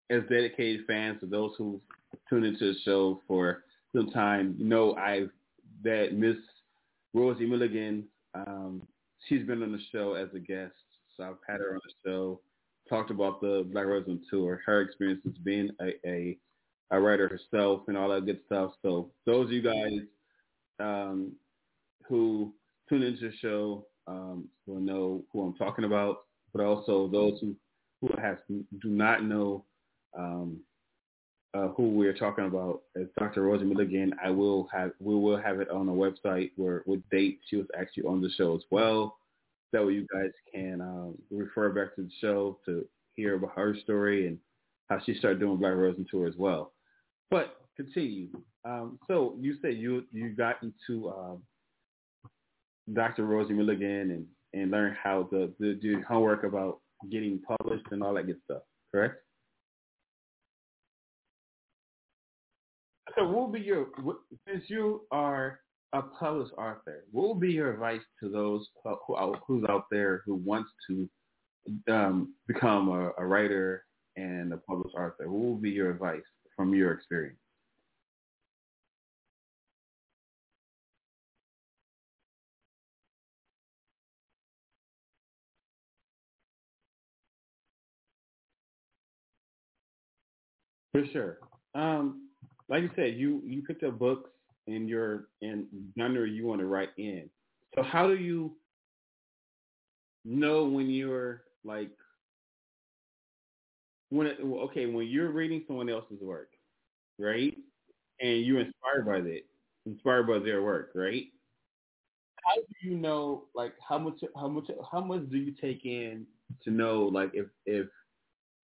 as 0.09 0.21
dedicated 0.29 0.85
fans, 0.85 1.19
for 1.19 1.27
those 1.27 1.51
who 1.57 1.79
tuned 2.29 2.45
into 2.45 2.73
the 2.73 2.79
show 2.83 3.21
for 3.27 3.63
some 3.95 4.09
time, 4.11 4.55
you 4.57 4.65
know 4.65 4.95
I 4.95 5.27
that 5.83 6.13
Miss 6.13 6.35
Rosie 7.13 7.45
Milligan, 7.45 8.05
um, 8.35 8.81
she's 9.27 9.45
been 9.45 9.63
on 9.63 9.71
the 9.71 9.79
show 9.91 10.13
as 10.13 10.29
a 10.35 10.39
guest, 10.39 10.73
so 11.15 11.23
I've 11.23 11.35
had 11.47 11.59
her 11.59 11.73
on 11.73 11.81
the 11.83 12.09
show, 12.09 12.41
talked 12.89 13.11
about 13.11 13.41
the 13.41 13.67
Black 13.71 13.85
Rose 13.85 14.05
tour, 14.29 14.61
her 14.65 14.81
experiences 14.81 15.33
being 15.43 15.69
a, 15.81 15.93
a 16.07 16.37
a 16.91 16.99
writer 16.99 17.27
herself 17.29 17.83
and 17.87 17.97
all 17.97 18.09
that 18.09 18.25
good 18.25 18.41
stuff. 18.45 18.71
So 18.81 19.11
those 19.25 19.45
of 19.45 19.51
you 19.53 19.61
guys 19.61 20.01
um, 20.79 21.31
who 22.07 22.53
tune 22.89 23.03
into 23.03 23.29
the 23.29 23.37
show, 23.37 23.85
um, 24.07 24.49
will 24.65 24.81
know 24.81 25.23
who 25.31 25.41
I'm 25.41 25.55
talking 25.55 25.85
about, 25.85 26.23
but 26.53 26.63
also 26.63 27.07
those 27.07 27.39
who 27.39 27.55
who 28.01 28.09
has 28.19 28.37
do 28.49 28.89
not 28.89 29.23
know 29.23 29.63
um, 30.17 30.59
uh, 31.53 31.67
who 31.69 31.89
we're 31.89 32.13
talking 32.13 32.45
about 32.45 32.81
is 32.95 33.09
Dr. 33.19 33.43
Rosie 33.43 33.65
Milligan. 33.65 34.13
I 34.23 34.29
will 34.29 34.67
have 34.73 34.91
we 34.99 35.15
will 35.15 35.41
have 35.41 35.59
it 35.59 35.69
on 35.69 35.85
the 35.85 35.91
website 35.91 36.51
where 36.55 36.83
with 36.85 37.01
date 37.09 37.39
she 37.49 37.57
was 37.57 37.67
actually 37.77 38.03
on 38.03 38.21
the 38.21 38.29
show 38.37 38.55
as 38.55 38.63
well. 38.71 39.17
That 39.73 39.85
way 39.85 39.93
you 39.93 40.07
guys 40.13 40.31
can 40.53 40.81
um, 40.81 41.17
refer 41.29 41.69
back 41.69 41.95
to 41.95 42.03
the 42.03 42.11
show 42.19 42.59
to 42.65 42.85
hear 43.15 43.35
about 43.35 43.51
her 43.55 43.75
story 43.83 44.27
and 44.27 44.37
how 44.89 44.99
she 45.05 45.13
started 45.15 45.39
doing 45.39 45.57
Black 45.57 45.73
Rose 45.73 45.95
and 45.97 46.07
Tour 46.09 46.27
as 46.27 46.35
well. 46.37 46.73
But 47.29 47.57
continue. 47.75 48.27
Um, 48.65 48.99
so 49.07 49.35
you 49.39 49.55
said 49.61 49.75
you 49.77 50.03
you 50.11 50.29
got 50.29 50.57
into 50.61 51.09
um, 51.09 51.41
Dr. 52.93 53.25
Rosie 53.25 53.53
Milligan 53.53 54.11
and, 54.11 54.25
and 54.53 54.71
learn 54.71 54.95
how 55.01 55.23
to 55.23 55.53
do 55.59 56.03
homework 56.07 56.43
about 56.43 56.79
getting 57.09 57.39
published 57.39 57.85
and 57.91 58.03
all 58.03 58.13
that 58.13 58.27
good 58.27 58.39
stuff, 58.45 58.61
correct? 58.93 59.15
So 63.17 63.25
what 63.25 63.35
will 63.35 63.47
be 63.47 63.59
your, 63.59 63.87
since 64.47 64.63
you 64.67 65.01
are 65.11 65.59
a 65.93 66.01
published 66.01 66.53
author, 66.57 67.03
what 67.11 67.27
will 67.27 67.35
be 67.35 67.51
your 67.51 67.73
advice 67.73 68.01
to 68.21 68.29
those 68.29 68.67
who, 68.83 69.35
who's 69.47 69.65
out 69.69 69.85
there 69.91 70.21
who 70.25 70.35
wants 70.35 70.69
to 70.87 71.09
um, 71.89 72.33
become 72.47 72.89
a, 72.89 73.11
a 73.17 73.25
writer 73.25 73.83
and 74.15 74.53
a 74.53 74.57
published 74.57 74.95
author? 74.95 75.29
What 75.29 75.41
will 75.41 75.55
be 75.55 75.71
your 75.71 75.91
advice 75.91 76.21
from 76.55 76.73
your 76.73 76.93
experience? 76.93 77.37
For 90.93 91.05
sure. 91.11 91.37
Um, 91.73 92.29
like 92.71 92.83
you 92.83 92.89
said, 92.95 93.15
you 93.15 93.43
you 93.45 93.61
picked 93.61 93.83
up 93.83 93.99
books 93.99 94.29
in 94.65 94.87
your 94.87 95.27
in 95.41 95.67
genre 95.99 96.27
you 96.27 96.47
want 96.47 96.61
to 96.61 96.65
write 96.65 96.89
in. 96.97 97.29
So 97.75 97.83
how 97.83 98.07
do 98.07 98.15
you 98.15 98.53
know 100.23 100.65
when 100.65 100.89
you're 100.89 101.43
like 101.65 101.91
when 104.09 104.27
it, 104.27 104.37
okay 104.41 104.85
when 104.85 105.07
you're 105.07 105.31
reading 105.31 105.63
someone 105.67 105.89
else's 105.89 106.21
work, 106.21 106.53
right? 107.19 107.55
And 108.21 108.45
you're 108.45 108.61
inspired 108.61 109.05
by 109.05 109.19
that, 109.19 109.41
inspired 109.85 110.27
by 110.27 110.39
their 110.39 110.61
work, 110.61 110.91
right? 110.95 111.25
How 112.45 112.55
do 112.55 112.89
you 112.89 112.95
know 112.95 113.45
like 113.53 113.73
how 113.87 113.97
much 113.99 114.21
how 114.35 114.47
much 114.47 114.67
how 114.89 115.01
much 115.01 115.29
do 115.29 115.37
you 115.37 115.53
take 115.59 115.85
in 115.85 116.25
to 116.63 116.71
know 116.71 117.03
like 117.03 117.31
if 117.33 117.47
if 117.65 117.87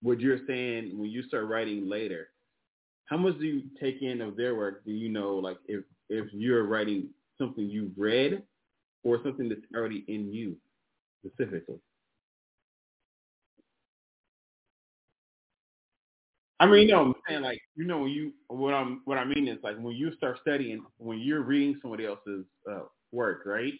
what 0.02 0.22
you're 0.22 0.40
saying 0.48 0.98
when 0.98 1.10
you 1.10 1.24
start 1.24 1.48
writing 1.48 1.90
later, 1.90 2.30
how 3.08 3.18
much 3.18 3.38
do 3.40 3.46
you 3.46 3.64
take 3.80 4.02
in 4.02 4.22
of 4.22 4.38
their 4.38 4.56
work? 4.56 4.86
Do 4.86 4.92
you 4.92 5.10
know, 5.10 5.36
like, 5.36 5.58
if 5.68 5.84
if 6.10 6.28
you're 6.34 6.64
writing 6.64 7.10
something 7.38 7.66
you've 7.66 7.98
read 7.98 8.44
or 9.04 9.20
something 9.24 9.50
that's 9.50 9.62
already 9.76 10.06
in 10.08 10.32
you 10.32 10.56
specifically? 11.26 11.80
I 16.60 16.66
mean, 16.66 16.88
you 16.88 16.96
know, 16.96 17.02
I'm 17.02 17.14
saying 17.28 17.42
like, 17.42 17.62
you 17.76 17.86
know, 17.86 18.06
you 18.06 18.34
what 18.48 18.74
I'm 18.74 19.02
what 19.06 19.18
I 19.18 19.26
mean 19.26 19.48
is 19.48 19.58
like 19.64 19.78
when 19.78 19.96
you 19.96 20.14
start 20.16 20.40
studying, 20.42 20.84
when 20.98 21.20
you're 21.20 21.42
reading 21.42 21.78
somebody 21.82 22.06
else's 22.06 22.46
uh, 22.70 22.84
work, 23.12 23.44
right? 23.46 23.74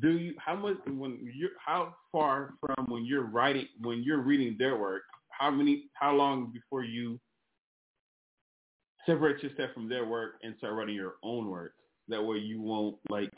do 0.00 0.18
you 0.18 0.34
how 0.38 0.54
much 0.54 0.76
when 0.86 1.18
you 1.34 1.48
how 1.64 1.94
far 2.10 2.54
from 2.60 2.86
when 2.88 3.04
you're 3.04 3.26
writing 3.26 3.66
when 3.80 4.02
you're 4.02 4.20
reading 4.20 4.56
their 4.58 4.76
work 4.76 5.02
how 5.30 5.50
many 5.50 5.84
how 5.94 6.12
long 6.12 6.52
before 6.52 6.82
you 6.82 7.18
separate 9.06 9.42
yourself 9.42 9.70
from 9.72 9.88
their 9.88 10.04
work 10.04 10.34
and 10.42 10.54
start 10.58 10.74
writing 10.74 10.94
your 10.94 11.14
own 11.22 11.48
work. 11.48 11.72
That 12.08 12.22
way 12.22 12.38
you 12.38 12.60
won't 12.60 12.96
like 13.08 13.32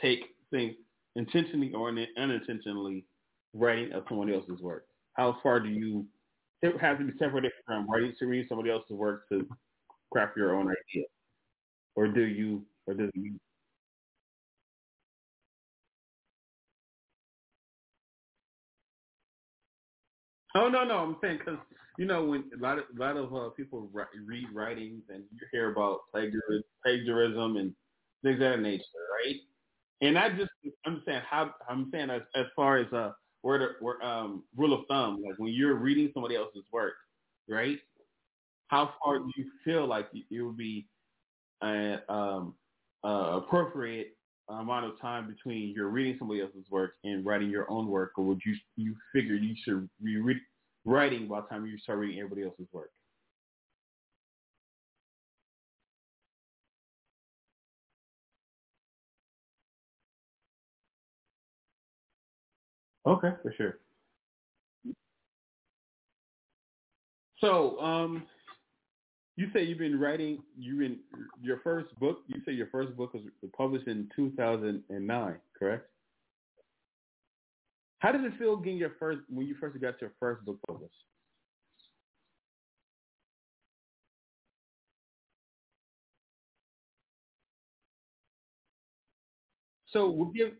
take 0.00 0.20
things 0.50 0.74
intentionally 1.16 1.72
or 1.74 1.92
unintentionally 2.16 3.04
writing 3.52 3.92
of 3.92 4.04
someone 4.08 4.32
else's 4.32 4.60
work. 4.60 4.86
How 5.14 5.38
far 5.42 5.60
do 5.60 5.68
you 5.68 6.06
have 6.80 6.98
to 6.98 7.04
be 7.04 7.12
separated 7.18 7.52
from 7.66 7.88
writing 7.90 8.14
to 8.18 8.26
read 8.26 8.46
somebody 8.48 8.70
else's 8.70 8.90
work 8.90 9.28
to 9.28 9.46
craft 10.12 10.36
your 10.36 10.54
own 10.56 10.68
idea? 10.68 11.04
Or 11.96 12.08
do 12.08 12.22
you 12.22 12.64
or 12.86 12.94
does 12.94 13.10
you? 13.14 13.38
Oh 20.56 20.68
no, 20.68 20.84
no, 20.84 20.98
I'm 20.98 21.16
saying 21.20 21.38
because 21.38 21.58
you 21.96 22.04
know 22.06 22.24
when 22.24 22.50
a 22.56 22.60
lot 22.60 22.78
of 22.78 22.84
a 22.96 23.00
lot 23.00 23.16
of 23.16 23.34
uh, 23.34 23.50
people 23.50 23.88
read 23.92 24.46
writings 24.52 25.02
and 25.08 25.24
you 25.32 25.46
hear 25.52 25.70
about 25.72 26.00
plagiarism, 26.12 27.56
and 27.56 27.74
things 28.22 28.34
of 28.36 28.40
that 28.40 28.60
nature, 28.60 28.84
right? 29.24 29.36
And 30.00 30.18
I 30.18 30.30
just 30.30 30.50
understand 30.86 31.24
how 31.28 31.54
I'm 31.68 31.90
saying 31.92 32.10
as, 32.10 32.22
as 32.34 32.46
far 32.56 32.78
as 32.78 32.92
uh 32.92 33.12
where 33.42 33.58
the 33.58 33.68
where, 33.80 34.02
um 34.02 34.44
rule 34.56 34.72
of 34.72 34.86
thumb, 34.88 35.22
like 35.22 35.38
when 35.38 35.52
you're 35.52 35.74
reading 35.74 36.10
somebody 36.12 36.36
else's 36.36 36.64
work, 36.72 36.94
right? 37.48 37.78
How 38.68 38.94
far 39.02 39.18
do 39.18 39.30
you 39.36 39.50
feel 39.64 39.86
like 39.86 40.08
it 40.12 40.42
would 40.42 40.56
be 40.56 40.88
an 41.60 42.00
um, 42.08 42.54
uh, 43.04 43.40
appropriate 43.42 44.16
amount 44.48 44.86
of 44.86 45.00
time 45.00 45.28
between 45.28 45.72
you're 45.74 45.88
reading 45.88 46.16
somebody 46.18 46.40
else's 46.40 46.68
work 46.70 46.94
and 47.04 47.24
writing 47.24 47.50
your 47.50 47.70
own 47.70 47.88
work, 47.88 48.12
or 48.16 48.24
would 48.24 48.40
you 48.44 48.54
you 48.76 48.94
figure 49.12 49.34
you 49.34 49.54
should 49.64 49.88
be 50.02 50.16
re- 50.16 50.40
writing 50.84 51.28
by 51.28 51.40
the 51.40 51.46
time 51.46 51.66
you 51.66 51.78
start 51.78 51.98
reading 51.98 52.18
everybody 52.18 52.44
else's 52.44 52.66
work? 52.72 52.90
Okay, 63.06 63.32
for 63.42 63.52
sure. 63.56 63.78
So, 67.38 67.78
um, 67.80 68.22
you 69.36 69.48
say 69.52 69.64
you've 69.64 69.78
been 69.78 70.00
writing. 70.00 70.38
You 70.56 70.78
been 70.78 70.98
your 71.42 71.60
first 71.62 71.94
book. 71.98 72.20
You 72.28 72.40
say 72.46 72.52
your 72.52 72.68
first 72.68 72.96
book 72.96 73.12
was 73.12 73.22
published 73.56 73.88
in 73.88 74.08
2009, 74.16 75.34
correct? 75.58 75.88
How 78.04 78.12
does 78.12 78.20
it 78.22 78.38
feel 78.38 78.58
getting 78.58 78.76
your 78.76 78.92
first 78.98 79.20
when 79.30 79.46
you 79.46 79.56
first 79.58 79.80
got 79.80 79.98
your 79.98 80.12
first 80.20 80.44
book 80.44 80.58
published? 80.68 80.92
So 89.86 90.10
we'll 90.10 90.32
give 90.32 90.52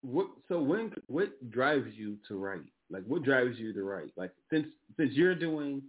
what 0.00 0.28
so 0.48 0.62
when 0.62 0.90
what 1.08 1.50
drives 1.50 1.94
you 1.94 2.16
to 2.28 2.38
write? 2.38 2.64
Like 2.88 3.02
what 3.06 3.24
drives 3.24 3.58
you 3.58 3.74
to 3.74 3.82
write? 3.82 4.12
Like 4.16 4.30
since 4.50 4.66
since 4.96 5.12
you're 5.12 5.34
doing 5.34 5.82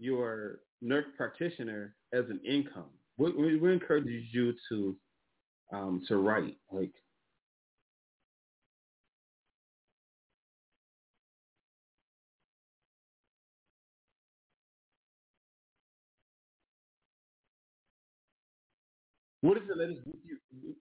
your 0.00 0.58
nurse 0.82 1.06
practitioner 1.16 1.94
as 2.12 2.26
an 2.28 2.40
income, 2.46 2.90
what 3.16 3.38
what, 3.38 3.58
what 3.58 3.70
encourages 3.70 4.24
you 4.32 4.52
to 4.68 4.96
um 5.72 6.02
to 6.08 6.18
write? 6.18 6.58
Like 6.70 6.92
what 19.42 19.58
is 19.58 19.64
the 19.68 19.74
latest 19.76 20.04
book 20.04 20.16
you? 20.24 20.76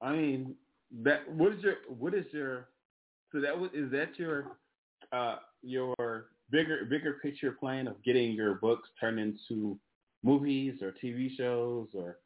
I 0.00 0.12
mean, 0.12 0.56
that 1.02 1.30
what 1.32 1.52
is 1.52 1.62
your 1.62 1.76
what 1.88 2.14
is 2.14 2.26
your 2.32 2.68
so 3.32 3.40
that 3.40 3.58
was 3.58 3.70
is 3.74 3.90
that 3.92 4.18
your 4.18 4.58
uh 5.12 5.36
your 5.62 6.26
bigger 6.50 6.84
bigger 6.90 7.14
picture 7.22 7.52
plan 7.52 7.86
of 7.88 8.02
getting 8.04 8.32
your 8.32 8.54
books 8.56 8.88
turned 9.00 9.18
into 9.18 9.78
movies 10.22 10.82
or 10.82 10.92
TV 10.92 11.34
shows 11.36 11.88
or 11.94 12.18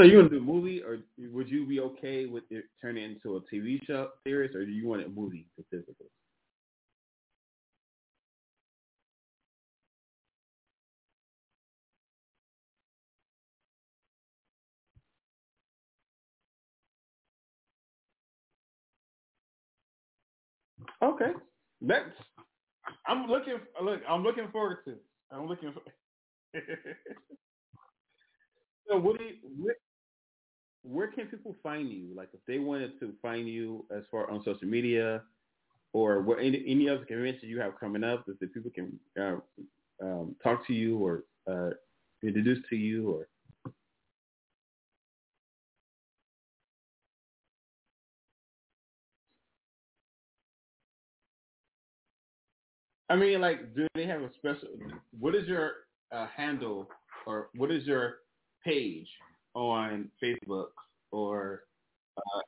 so 0.00 0.04
you 0.06 0.16
want 0.16 0.30
to 0.30 0.38
do 0.38 0.42
a 0.42 0.46
movie 0.46 0.82
or 0.82 0.98
would 1.18 1.50
you 1.50 1.66
be 1.66 1.78
okay 1.80 2.24
with 2.24 2.44
it 2.50 2.64
turning 2.80 3.04
into 3.04 3.36
a 3.36 3.40
TV 3.54 3.78
show 3.86 4.08
series 4.24 4.54
or 4.56 4.64
do 4.64 4.72
you 4.72 4.88
want 4.88 5.04
a 5.04 5.08
movie 5.10 5.46
specifically? 5.52 6.06
Okay, 21.02 21.32
that's 21.82 22.10
I'm 23.06 23.26
looking 23.28 23.58
look 23.82 24.00
I'm 24.08 24.22
looking 24.22 24.48
forward 24.52 24.78
to. 24.86 24.92
it. 24.92 25.02
I'm 25.32 25.46
looking 25.46 25.72
for. 25.72 25.82
so 28.88 28.98
what, 28.98 29.20
where 30.90 31.08
can 31.08 31.26
people 31.26 31.54
find 31.62 31.88
you? 31.88 32.08
Like 32.14 32.30
if 32.32 32.40
they 32.46 32.58
wanted 32.58 32.98
to 33.00 33.12
find 33.22 33.48
you 33.48 33.84
as 33.96 34.02
far 34.10 34.28
on 34.30 34.42
social 34.44 34.66
media 34.66 35.22
or 35.92 36.20
what 36.20 36.38
any, 36.38 36.64
any 36.66 36.88
other 36.88 37.04
conventions 37.04 37.44
you 37.44 37.60
have 37.60 37.78
coming 37.78 38.02
up 38.02 38.26
that 38.26 38.40
people 38.52 38.70
can 38.74 38.98
uh, 39.20 39.36
um, 40.02 40.34
talk 40.42 40.66
to 40.66 40.72
you 40.72 40.98
or 40.98 41.24
uh, 41.48 41.70
introduce 42.22 42.58
to 42.68 42.76
you 42.76 43.10
or 43.10 43.28
I 53.08 53.16
mean, 53.16 53.40
like, 53.40 53.74
do 53.74 53.88
they 53.96 54.06
have 54.06 54.22
a 54.22 54.30
special? 54.38 54.68
What 55.18 55.34
is 55.34 55.48
your 55.48 55.72
uh, 56.12 56.28
handle 56.28 56.88
or 57.26 57.48
what 57.56 57.72
is 57.72 57.84
your 57.84 58.18
page 58.64 59.08
on 59.54 60.10
Facebook 60.22 60.68
or? 61.12 61.64
Uh, 62.16 62.42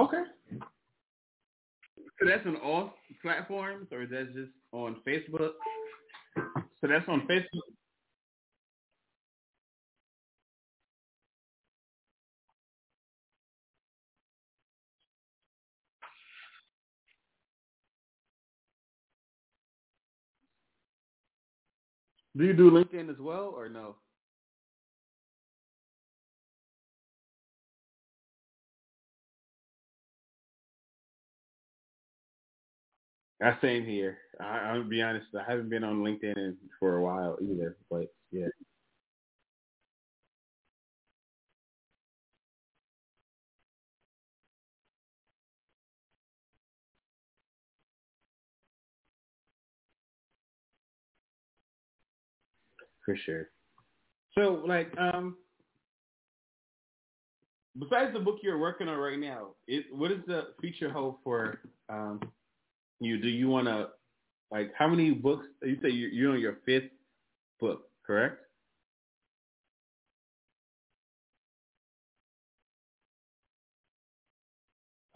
okay. 0.00 0.22
So 2.20 2.26
that's 2.26 2.46
on 2.46 2.56
all 2.56 2.94
platforms, 3.22 3.88
or 3.92 4.02
is 4.02 4.10
that 4.10 4.32
just 4.34 4.52
on 4.72 4.96
Facebook? 5.06 5.52
So 6.80 6.88
that's 6.88 7.08
on 7.08 7.26
Facebook. 7.28 7.74
Do 22.36 22.44
you 22.44 22.52
do 22.54 22.70
LinkedIn 22.70 23.10
as 23.10 23.18
well, 23.20 23.52
or 23.56 23.68
no? 23.68 23.96
That 33.40 33.58
same 33.62 33.84
here. 33.84 34.18
I, 34.40 34.70
I'll 34.70 34.84
be 34.84 35.02
honest. 35.02 35.26
I 35.38 35.50
haven't 35.50 35.70
been 35.70 35.84
on 35.84 36.02
LinkedIn 36.02 36.56
for 36.80 36.96
a 36.96 37.02
while 37.02 37.38
either, 37.42 37.76
but 37.90 38.12
yeah. 38.32 38.48
For 53.04 53.16
sure. 53.16 53.48
So, 54.36 54.62
like, 54.66 54.92
um, 54.98 55.36
besides 57.78 58.12
the 58.12 58.20
book 58.20 58.38
you're 58.42 58.58
working 58.58 58.88
on 58.88 58.98
right 58.98 59.18
now, 59.18 59.48
it, 59.66 59.86
what 59.92 60.10
is 60.10 60.18
the 60.26 60.48
future 60.60 60.90
hope 60.90 61.20
for 61.22 61.60
um, 61.88 62.20
you? 63.00 63.20
Do 63.20 63.28
you 63.28 63.48
want 63.48 63.66
to, 63.66 63.88
like, 64.50 64.72
how 64.76 64.88
many 64.88 65.10
books? 65.10 65.46
You 65.62 65.78
say 65.82 65.90
you're, 65.90 66.32
on 66.32 66.40
your 66.40 66.58
fifth 66.64 66.90
book, 67.60 67.88
correct? 68.06 68.38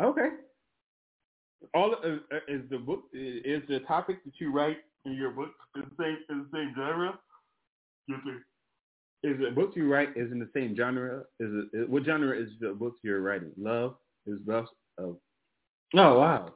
Okay. 0.03 0.29
All 1.75 1.93
uh, 1.93 2.09
uh, 2.35 2.39
is 2.47 2.63
the 2.71 2.79
book 2.79 3.05
is 3.13 3.63
the 3.69 3.81
topic 3.81 4.25
that 4.25 4.35
you 4.39 4.53
write 4.53 4.79
in 5.05 5.13
your 5.15 5.33
book 5.33 5.51
the 5.75 5.83
same 5.99 6.19
is 6.31 6.47
the 6.47 6.49
same 6.53 6.73
genre? 6.77 7.19
Sir. 8.09 8.45
Is 9.25 9.37
it 9.41 9.55
books 9.55 9.77
you 9.77 9.93
write 9.93 10.11
is 10.17 10.31
in 10.31 10.39
the 10.39 10.49
same 10.55 10.77
genre? 10.77 11.25
Is 11.41 11.51
it 11.73 11.91
what 11.91 12.05
genre 12.05 12.37
is 12.37 12.51
the 12.61 12.71
books 12.71 12.99
you're 13.03 13.21
writing? 13.21 13.51
Love 13.57 13.97
is 14.27 14.39
love 14.47 14.67
of. 14.97 15.17
Oh 15.95 16.19
wow. 16.19 16.53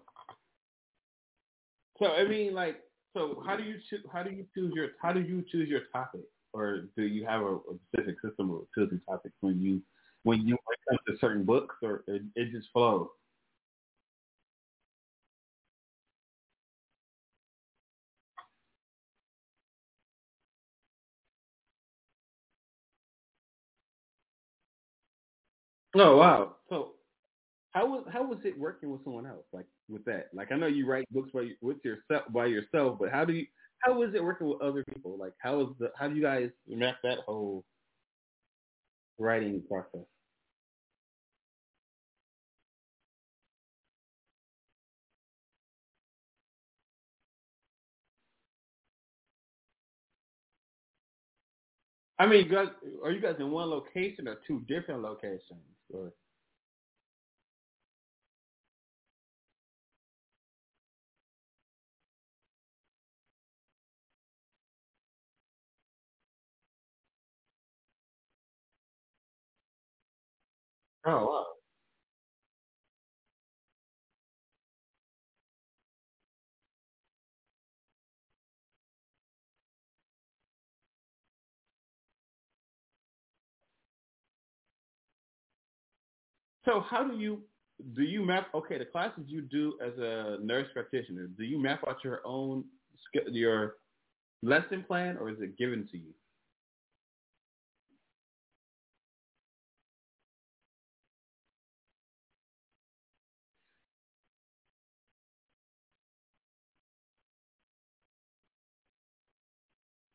So 1.98 2.06
I 2.06 2.24
mean, 2.24 2.54
like, 2.54 2.80
so 3.14 3.42
how 3.44 3.56
do 3.56 3.64
you 3.64 3.76
choo- 3.90 4.08
how 4.12 4.22
do 4.22 4.30
you 4.30 4.46
choose 4.54 4.72
your 4.74 4.88
how 5.00 5.12
do 5.12 5.20
you 5.20 5.44
choose 5.50 5.68
your 5.68 5.82
topic, 5.92 6.22
or 6.52 6.84
do 6.96 7.02
you 7.02 7.26
have 7.26 7.42
a, 7.42 7.56
a 7.56 7.78
specific 7.88 8.16
system 8.24 8.50
of 8.50 8.62
choosing 8.74 9.00
topics 9.08 9.34
when 9.40 9.60
you 9.60 9.82
when 10.22 10.46
you 10.46 10.56
come 10.88 10.98
to 11.08 11.18
certain 11.18 11.44
books, 11.44 11.74
or 11.82 12.04
it, 12.06 12.22
it 12.36 12.52
just 12.52 12.68
flows? 12.72 13.08
Oh 25.94 26.16
wow! 26.16 26.56
So 26.68 26.92
how 27.72 27.86
was 27.86 28.04
how 28.12 28.24
was 28.24 28.38
it 28.44 28.58
working 28.58 28.90
with 28.90 29.04
someone 29.04 29.26
else? 29.26 29.46
Like 29.52 29.66
with 29.88 30.04
that? 30.06 30.28
Like 30.34 30.52
I 30.52 30.56
know 30.56 30.66
you 30.66 30.86
write 30.86 31.06
books 31.12 31.30
by 31.34 31.50
with 31.62 31.78
yourself 31.84 32.24
by 32.32 32.46
yourself, 32.46 32.98
but 33.00 33.10
how 33.12 33.24
do 33.24 33.34
you 33.34 33.46
how 33.80 33.94
was 33.98 34.14
it 34.14 34.24
working 34.24 34.48
with 34.48 34.62
other 34.62 34.84
people? 34.94 35.18
Like 35.18 35.34
how 35.40 35.58
was 35.58 35.74
the 35.80 35.90
how 35.98 36.08
do 36.08 36.16
you 36.16 36.22
guys 36.22 36.50
map 36.68 36.96
that 37.04 37.20
whole 37.26 37.64
writing 39.18 39.62
process? 39.68 40.06
I 52.18 52.26
mean, 52.26 52.48
guys, 52.50 52.68
are 53.04 53.10
you 53.10 53.20
guys 53.20 53.36
in 53.38 53.50
one 53.50 53.68
location 53.70 54.28
or 54.28 54.36
two 54.46 54.60
different 54.68 55.02
locations? 55.02 55.71
Or 55.92 56.12
oh 71.06 71.26
wow. 71.26 71.51
So 86.64 86.80
how 86.80 87.04
do 87.04 87.18
you 87.18 87.42
do 87.94 88.02
you 88.02 88.24
map? 88.24 88.48
Okay, 88.54 88.78
the 88.78 88.84
classes 88.84 89.24
you 89.26 89.42
do 89.42 89.74
as 89.84 89.92
a 89.98 90.38
nurse 90.40 90.68
practitioner, 90.72 91.26
do 91.36 91.44
you 91.44 91.60
map 91.60 91.82
out 91.88 92.04
your 92.04 92.20
own 92.24 92.64
your 93.28 93.76
lesson 94.42 94.84
plan, 94.86 95.16
or 95.18 95.30
is 95.30 95.40
it 95.40 95.58
given 95.58 95.88
to 95.90 95.98
you? 95.98 96.14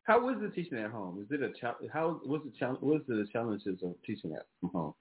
How 0.03 0.21
was 0.21 0.37
the 0.41 0.49
teaching 0.49 0.77
at 0.77 0.91
home? 0.91 1.21
Is 1.21 1.27
it 1.31 1.43
a? 1.43 1.51
How 1.91 2.21
what's 2.23 2.45
the 2.45 2.53
challenge? 2.57 2.79
What's 2.81 3.05
the 3.07 3.27
challenges 3.33 3.83
of 3.83 3.95
teaching 4.05 4.33
at 4.33 4.45
from 4.61 4.69
home? 4.69 4.93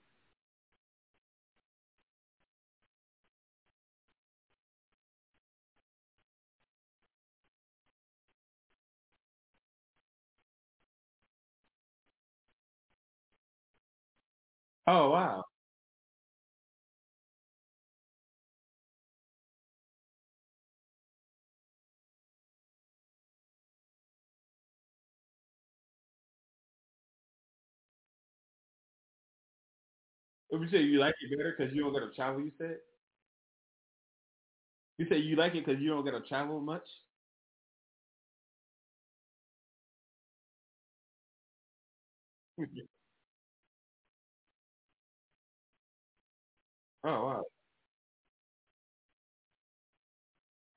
Oh 14.87 15.11
wow. 15.11 15.45
Would 30.51 30.63
you 30.63 30.69
say 30.69 30.83
you 30.83 30.99
like 30.99 31.15
it 31.21 31.37
better 31.37 31.55
because 31.57 31.73
you 31.75 31.83
don't 31.85 31.93
got 31.93 32.01
to 32.01 32.13
travel? 32.15 32.41
You 32.41 32.53
said. 32.59 32.79
You 34.99 35.07
say 35.09 35.17
you 35.19 35.37
like 35.37 35.55
it 35.55 35.65
because 35.65 35.81
you 35.81 35.89
don't 35.91 36.05
got 36.05 36.11
to 36.13 36.21
travel 36.29 36.61
much. 36.61 36.87
oh 47.07 47.25
wow. 47.27 47.45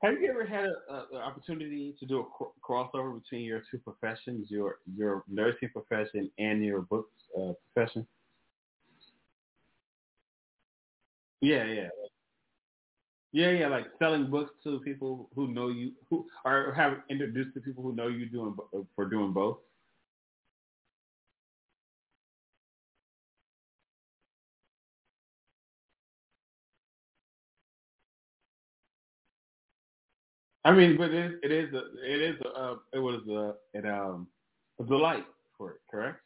Have 0.04 0.14
you 0.22 0.30
ever 0.32 0.46
had 0.46 0.70
an 1.12 1.18
opportunity 1.18 1.94
to 2.00 2.06
do 2.06 2.20
a 2.22 2.26
cr- 2.26 2.54
crossover 2.66 3.22
between 3.22 3.44
your 3.44 3.62
two 3.70 3.80
professions, 3.80 4.50
your 4.50 4.80
your 4.96 5.24
nursing 5.28 5.70
profession 5.70 6.32
and 6.40 6.64
your 6.64 6.82
books 6.84 7.12
uh, 7.38 7.54
profession? 7.74 8.08
Yeah, 11.42 11.66
yeah, 11.66 11.90
yeah, 13.32 13.52
yeah. 13.52 13.68
Like 13.68 13.88
selling 14.00 14.30
books 14.30 14.52
to 14.64 14.80
people 14.80 15.30
who 15.36 15.48
know 15.54 15.70
you, 15.70 15.94
who 16.10 16.28
or 16.46 16.74
have 16.76 17.00
introduced 17.10 17.54
to 17.56 17.62
people 17.62 17.84
who 17.84 17.94
know 17.94 18.08
you 18.08 18.28
doing 18.30 18.56
bo- 18.56 18.88
for 18.96 19.06
doing 19.06 19.34
both. 19.34 19.60
I 30.66 30.72
mean, 30.74 30.98
but 30.98 31.12
it, 31.12 31.40
it 31.44 31.52
is 31.52 31.74
a, 31.74 31.84
it 32.06 32.22
is 32.22 32.36
a, 32.46 32.50
uh, 32.50 32.76
it 32.94 33.00
was 33.00 33.22
a, 33.28 33.78
it 33.78 33.86
um 33.86 34.28
a 34.80 34.84
delight 34.84 35.26
for 35.58 35.72
it, 35.72 35.82
correct? 35.90 36.20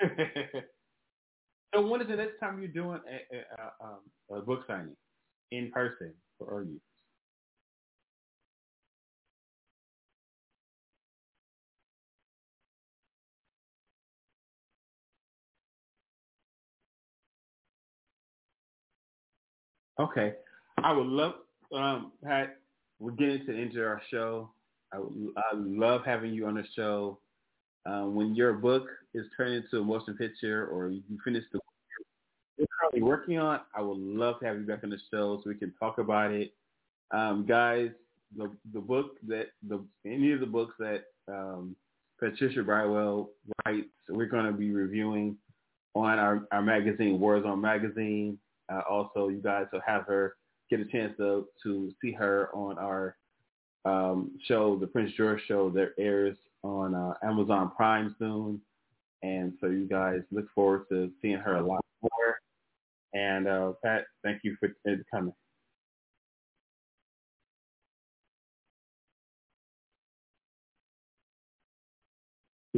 so 1.74 1.86
when 1.86 2.00
is 2.00 2.08
the 2.08 2.16
next 2.16 2.38
time 2.40 2.58
you're 2.60 2.68
doing 2.68 3.00
a, 3.08 3.36
a, 3.36 3.40
a, 3.40 3.86
um, 3.86 4.00
a 4.38 4.40
book 4.42 4.64
signing 4.66 4.96
in 5.52 5.70
person 5.72 6.14
for 6.38 6.62
you? 6.64 6.80
Okay. 19.98 20.34
I 20.82 20.92
would 20.92 21.06
love, 21.06 21.34
um, 21.74 22.12
Pat, 22.24 22.56
we're 23.00 23.12
getting 23.12 23.44
to 23.46 23.52
the 23.52 23.58
end 23.58 23.76
of 23.76 23.84
our 23.84 24.02
show. 24.10 24.50
I, 24.92 24.98
I 24.98 25.54
love 25.54 26.02
having 26.04 26.32
you 26.32 26.46
on 26.46 26.54
the 26.54 26.64
show. 26.74 27.18
Um, 27.86 28.14
when 28.14 28.34
your 28.34 28.52
book 28.52 28.86
is 29.14 29.26
turned 29.36 29.54
into 29.54 29.78
a 29.78 29.84
motion 29.84 30.14
picture 30.14 30.66
or 30.66 30.88
you 30.88 31.02
finish 31.24 31.44
the 31.52 31.60
you're 32.58 32.66
currently 32.80 33.02
working 33.02 33.38
on, 33.38 33.60
I 33.74 33.80
would 33.82 33.98
love 33.98 34.40
to 34.40 34.46
have 34.46 34.58
you 34.58 34.66
back 34.66 34.82
on 34.82 34.90
the 34.90 34.98
show 35.12 35.40
so 35.42 35.48
we 35.48 35.54
can 35.54 35.72
talk 35.78 35.98
about 35.98 36.32
it. 36.32 36.52
Um, 37.12 37.46
guys, 37.46 37.90
the 38.36 38.50
the 38.74 38.80
book 38.80 39.12
that 39.28 39.50
the 39.68 39.82
any 40.04 40.32
of 40.32 40.40
the 40.40 40.46
books 40.46 40.74
that 40.80 41.04
um, 41.28 41.76
Patricia 42.18 42.62
Brightwell 42.62 43.30
writes, 43.64 43.88
we're 44.08 44.26
going 44.26 44.46
to 44.46 44.52
be 44.52 44.72
reviewing 44.72 45.36
on 45.94 46.18
our, 46.18 46.46
our 46.52 46.62
magazine, 46.62 47.18
Warzone 47.18 47.60
Magazine. 47.60 48.38
Uh, 48.72 48.82
also, 48.88 49.28
you 49.28 49.40
guys 49.40 49.66
will 49.72 49.82
have 49.86 50.04
her 50.06 50.34
get 50.70 50.80
a 50.80 50.84
chance 50.84 51.14
to 51.16 51.46
to 51.62 51.90
see 52.02 52.12
her 52.12 52.50
on 52.54 52.78
our 52.78 53.16
um, 53.84 54.32
show, 54.44 54.76
the 54.78 54.86
Prince 54.86 55.12
George 55.16 55.40
Show, 55.46 55.70
that 55.70 55.92
airs 55.98 56.36
on 56.62 56.94
uh, 56.94 57.14
Amazon 57.22 57.70
Prime 57.76 58.14
soon. 58.18 58.60
And 59.22 59.54
so 59.60 59.66
you 59.66 59.86
guys 59.88 60.20
look 60.30 60.46
forward 60.54 60.84
to 60.90 61.10
seeing 61.20 61.38
her 61.38 61.56
a 61.56 61.66
lot 61.66 61.84
more. 62.02 62.38
And 63.14 63.48
uh, 63.48 63.72
Pat, 63.82 64.04
thank 64.22 64.42
you 64.44 64.56
for 64.60 64.68
coming. 65.12 65.32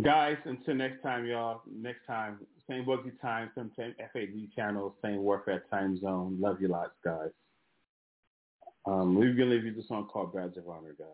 Guys, 0.03 0.37
until 0.45 0.75
next 0.75 1.03
time, 1.03 1.27
y'all. 1.27 1.63
Next 1.71 2.07
time, 2.07 2.39
same 2.69 2.85
boogie 2.85 3.21
time, 3.21 3.51
same 3.57 3.71
FAD 3.77 4.55
channel, 4.55 4.95
same 5.03 5.23
Warfare 5.23 5.65
time 5.71 5.99
zone. 6.01 6.39
Love 6.41 6.61
you 6.61 6.69
lots, 6.69 6.93
guys. 7.05 7.31
Um, 8.87 9.17
we're 9.17 9.33
gonna 9.33 9.51
leave 9.51 9.65
you 9.65 9.75
the 9.75 9.83
song 9.89 10.07
called 10.07 10.33
Badge 10.33 10.57
of 10.57 10.69
Honor, 10.69 10.95
guys. 10.99 11.09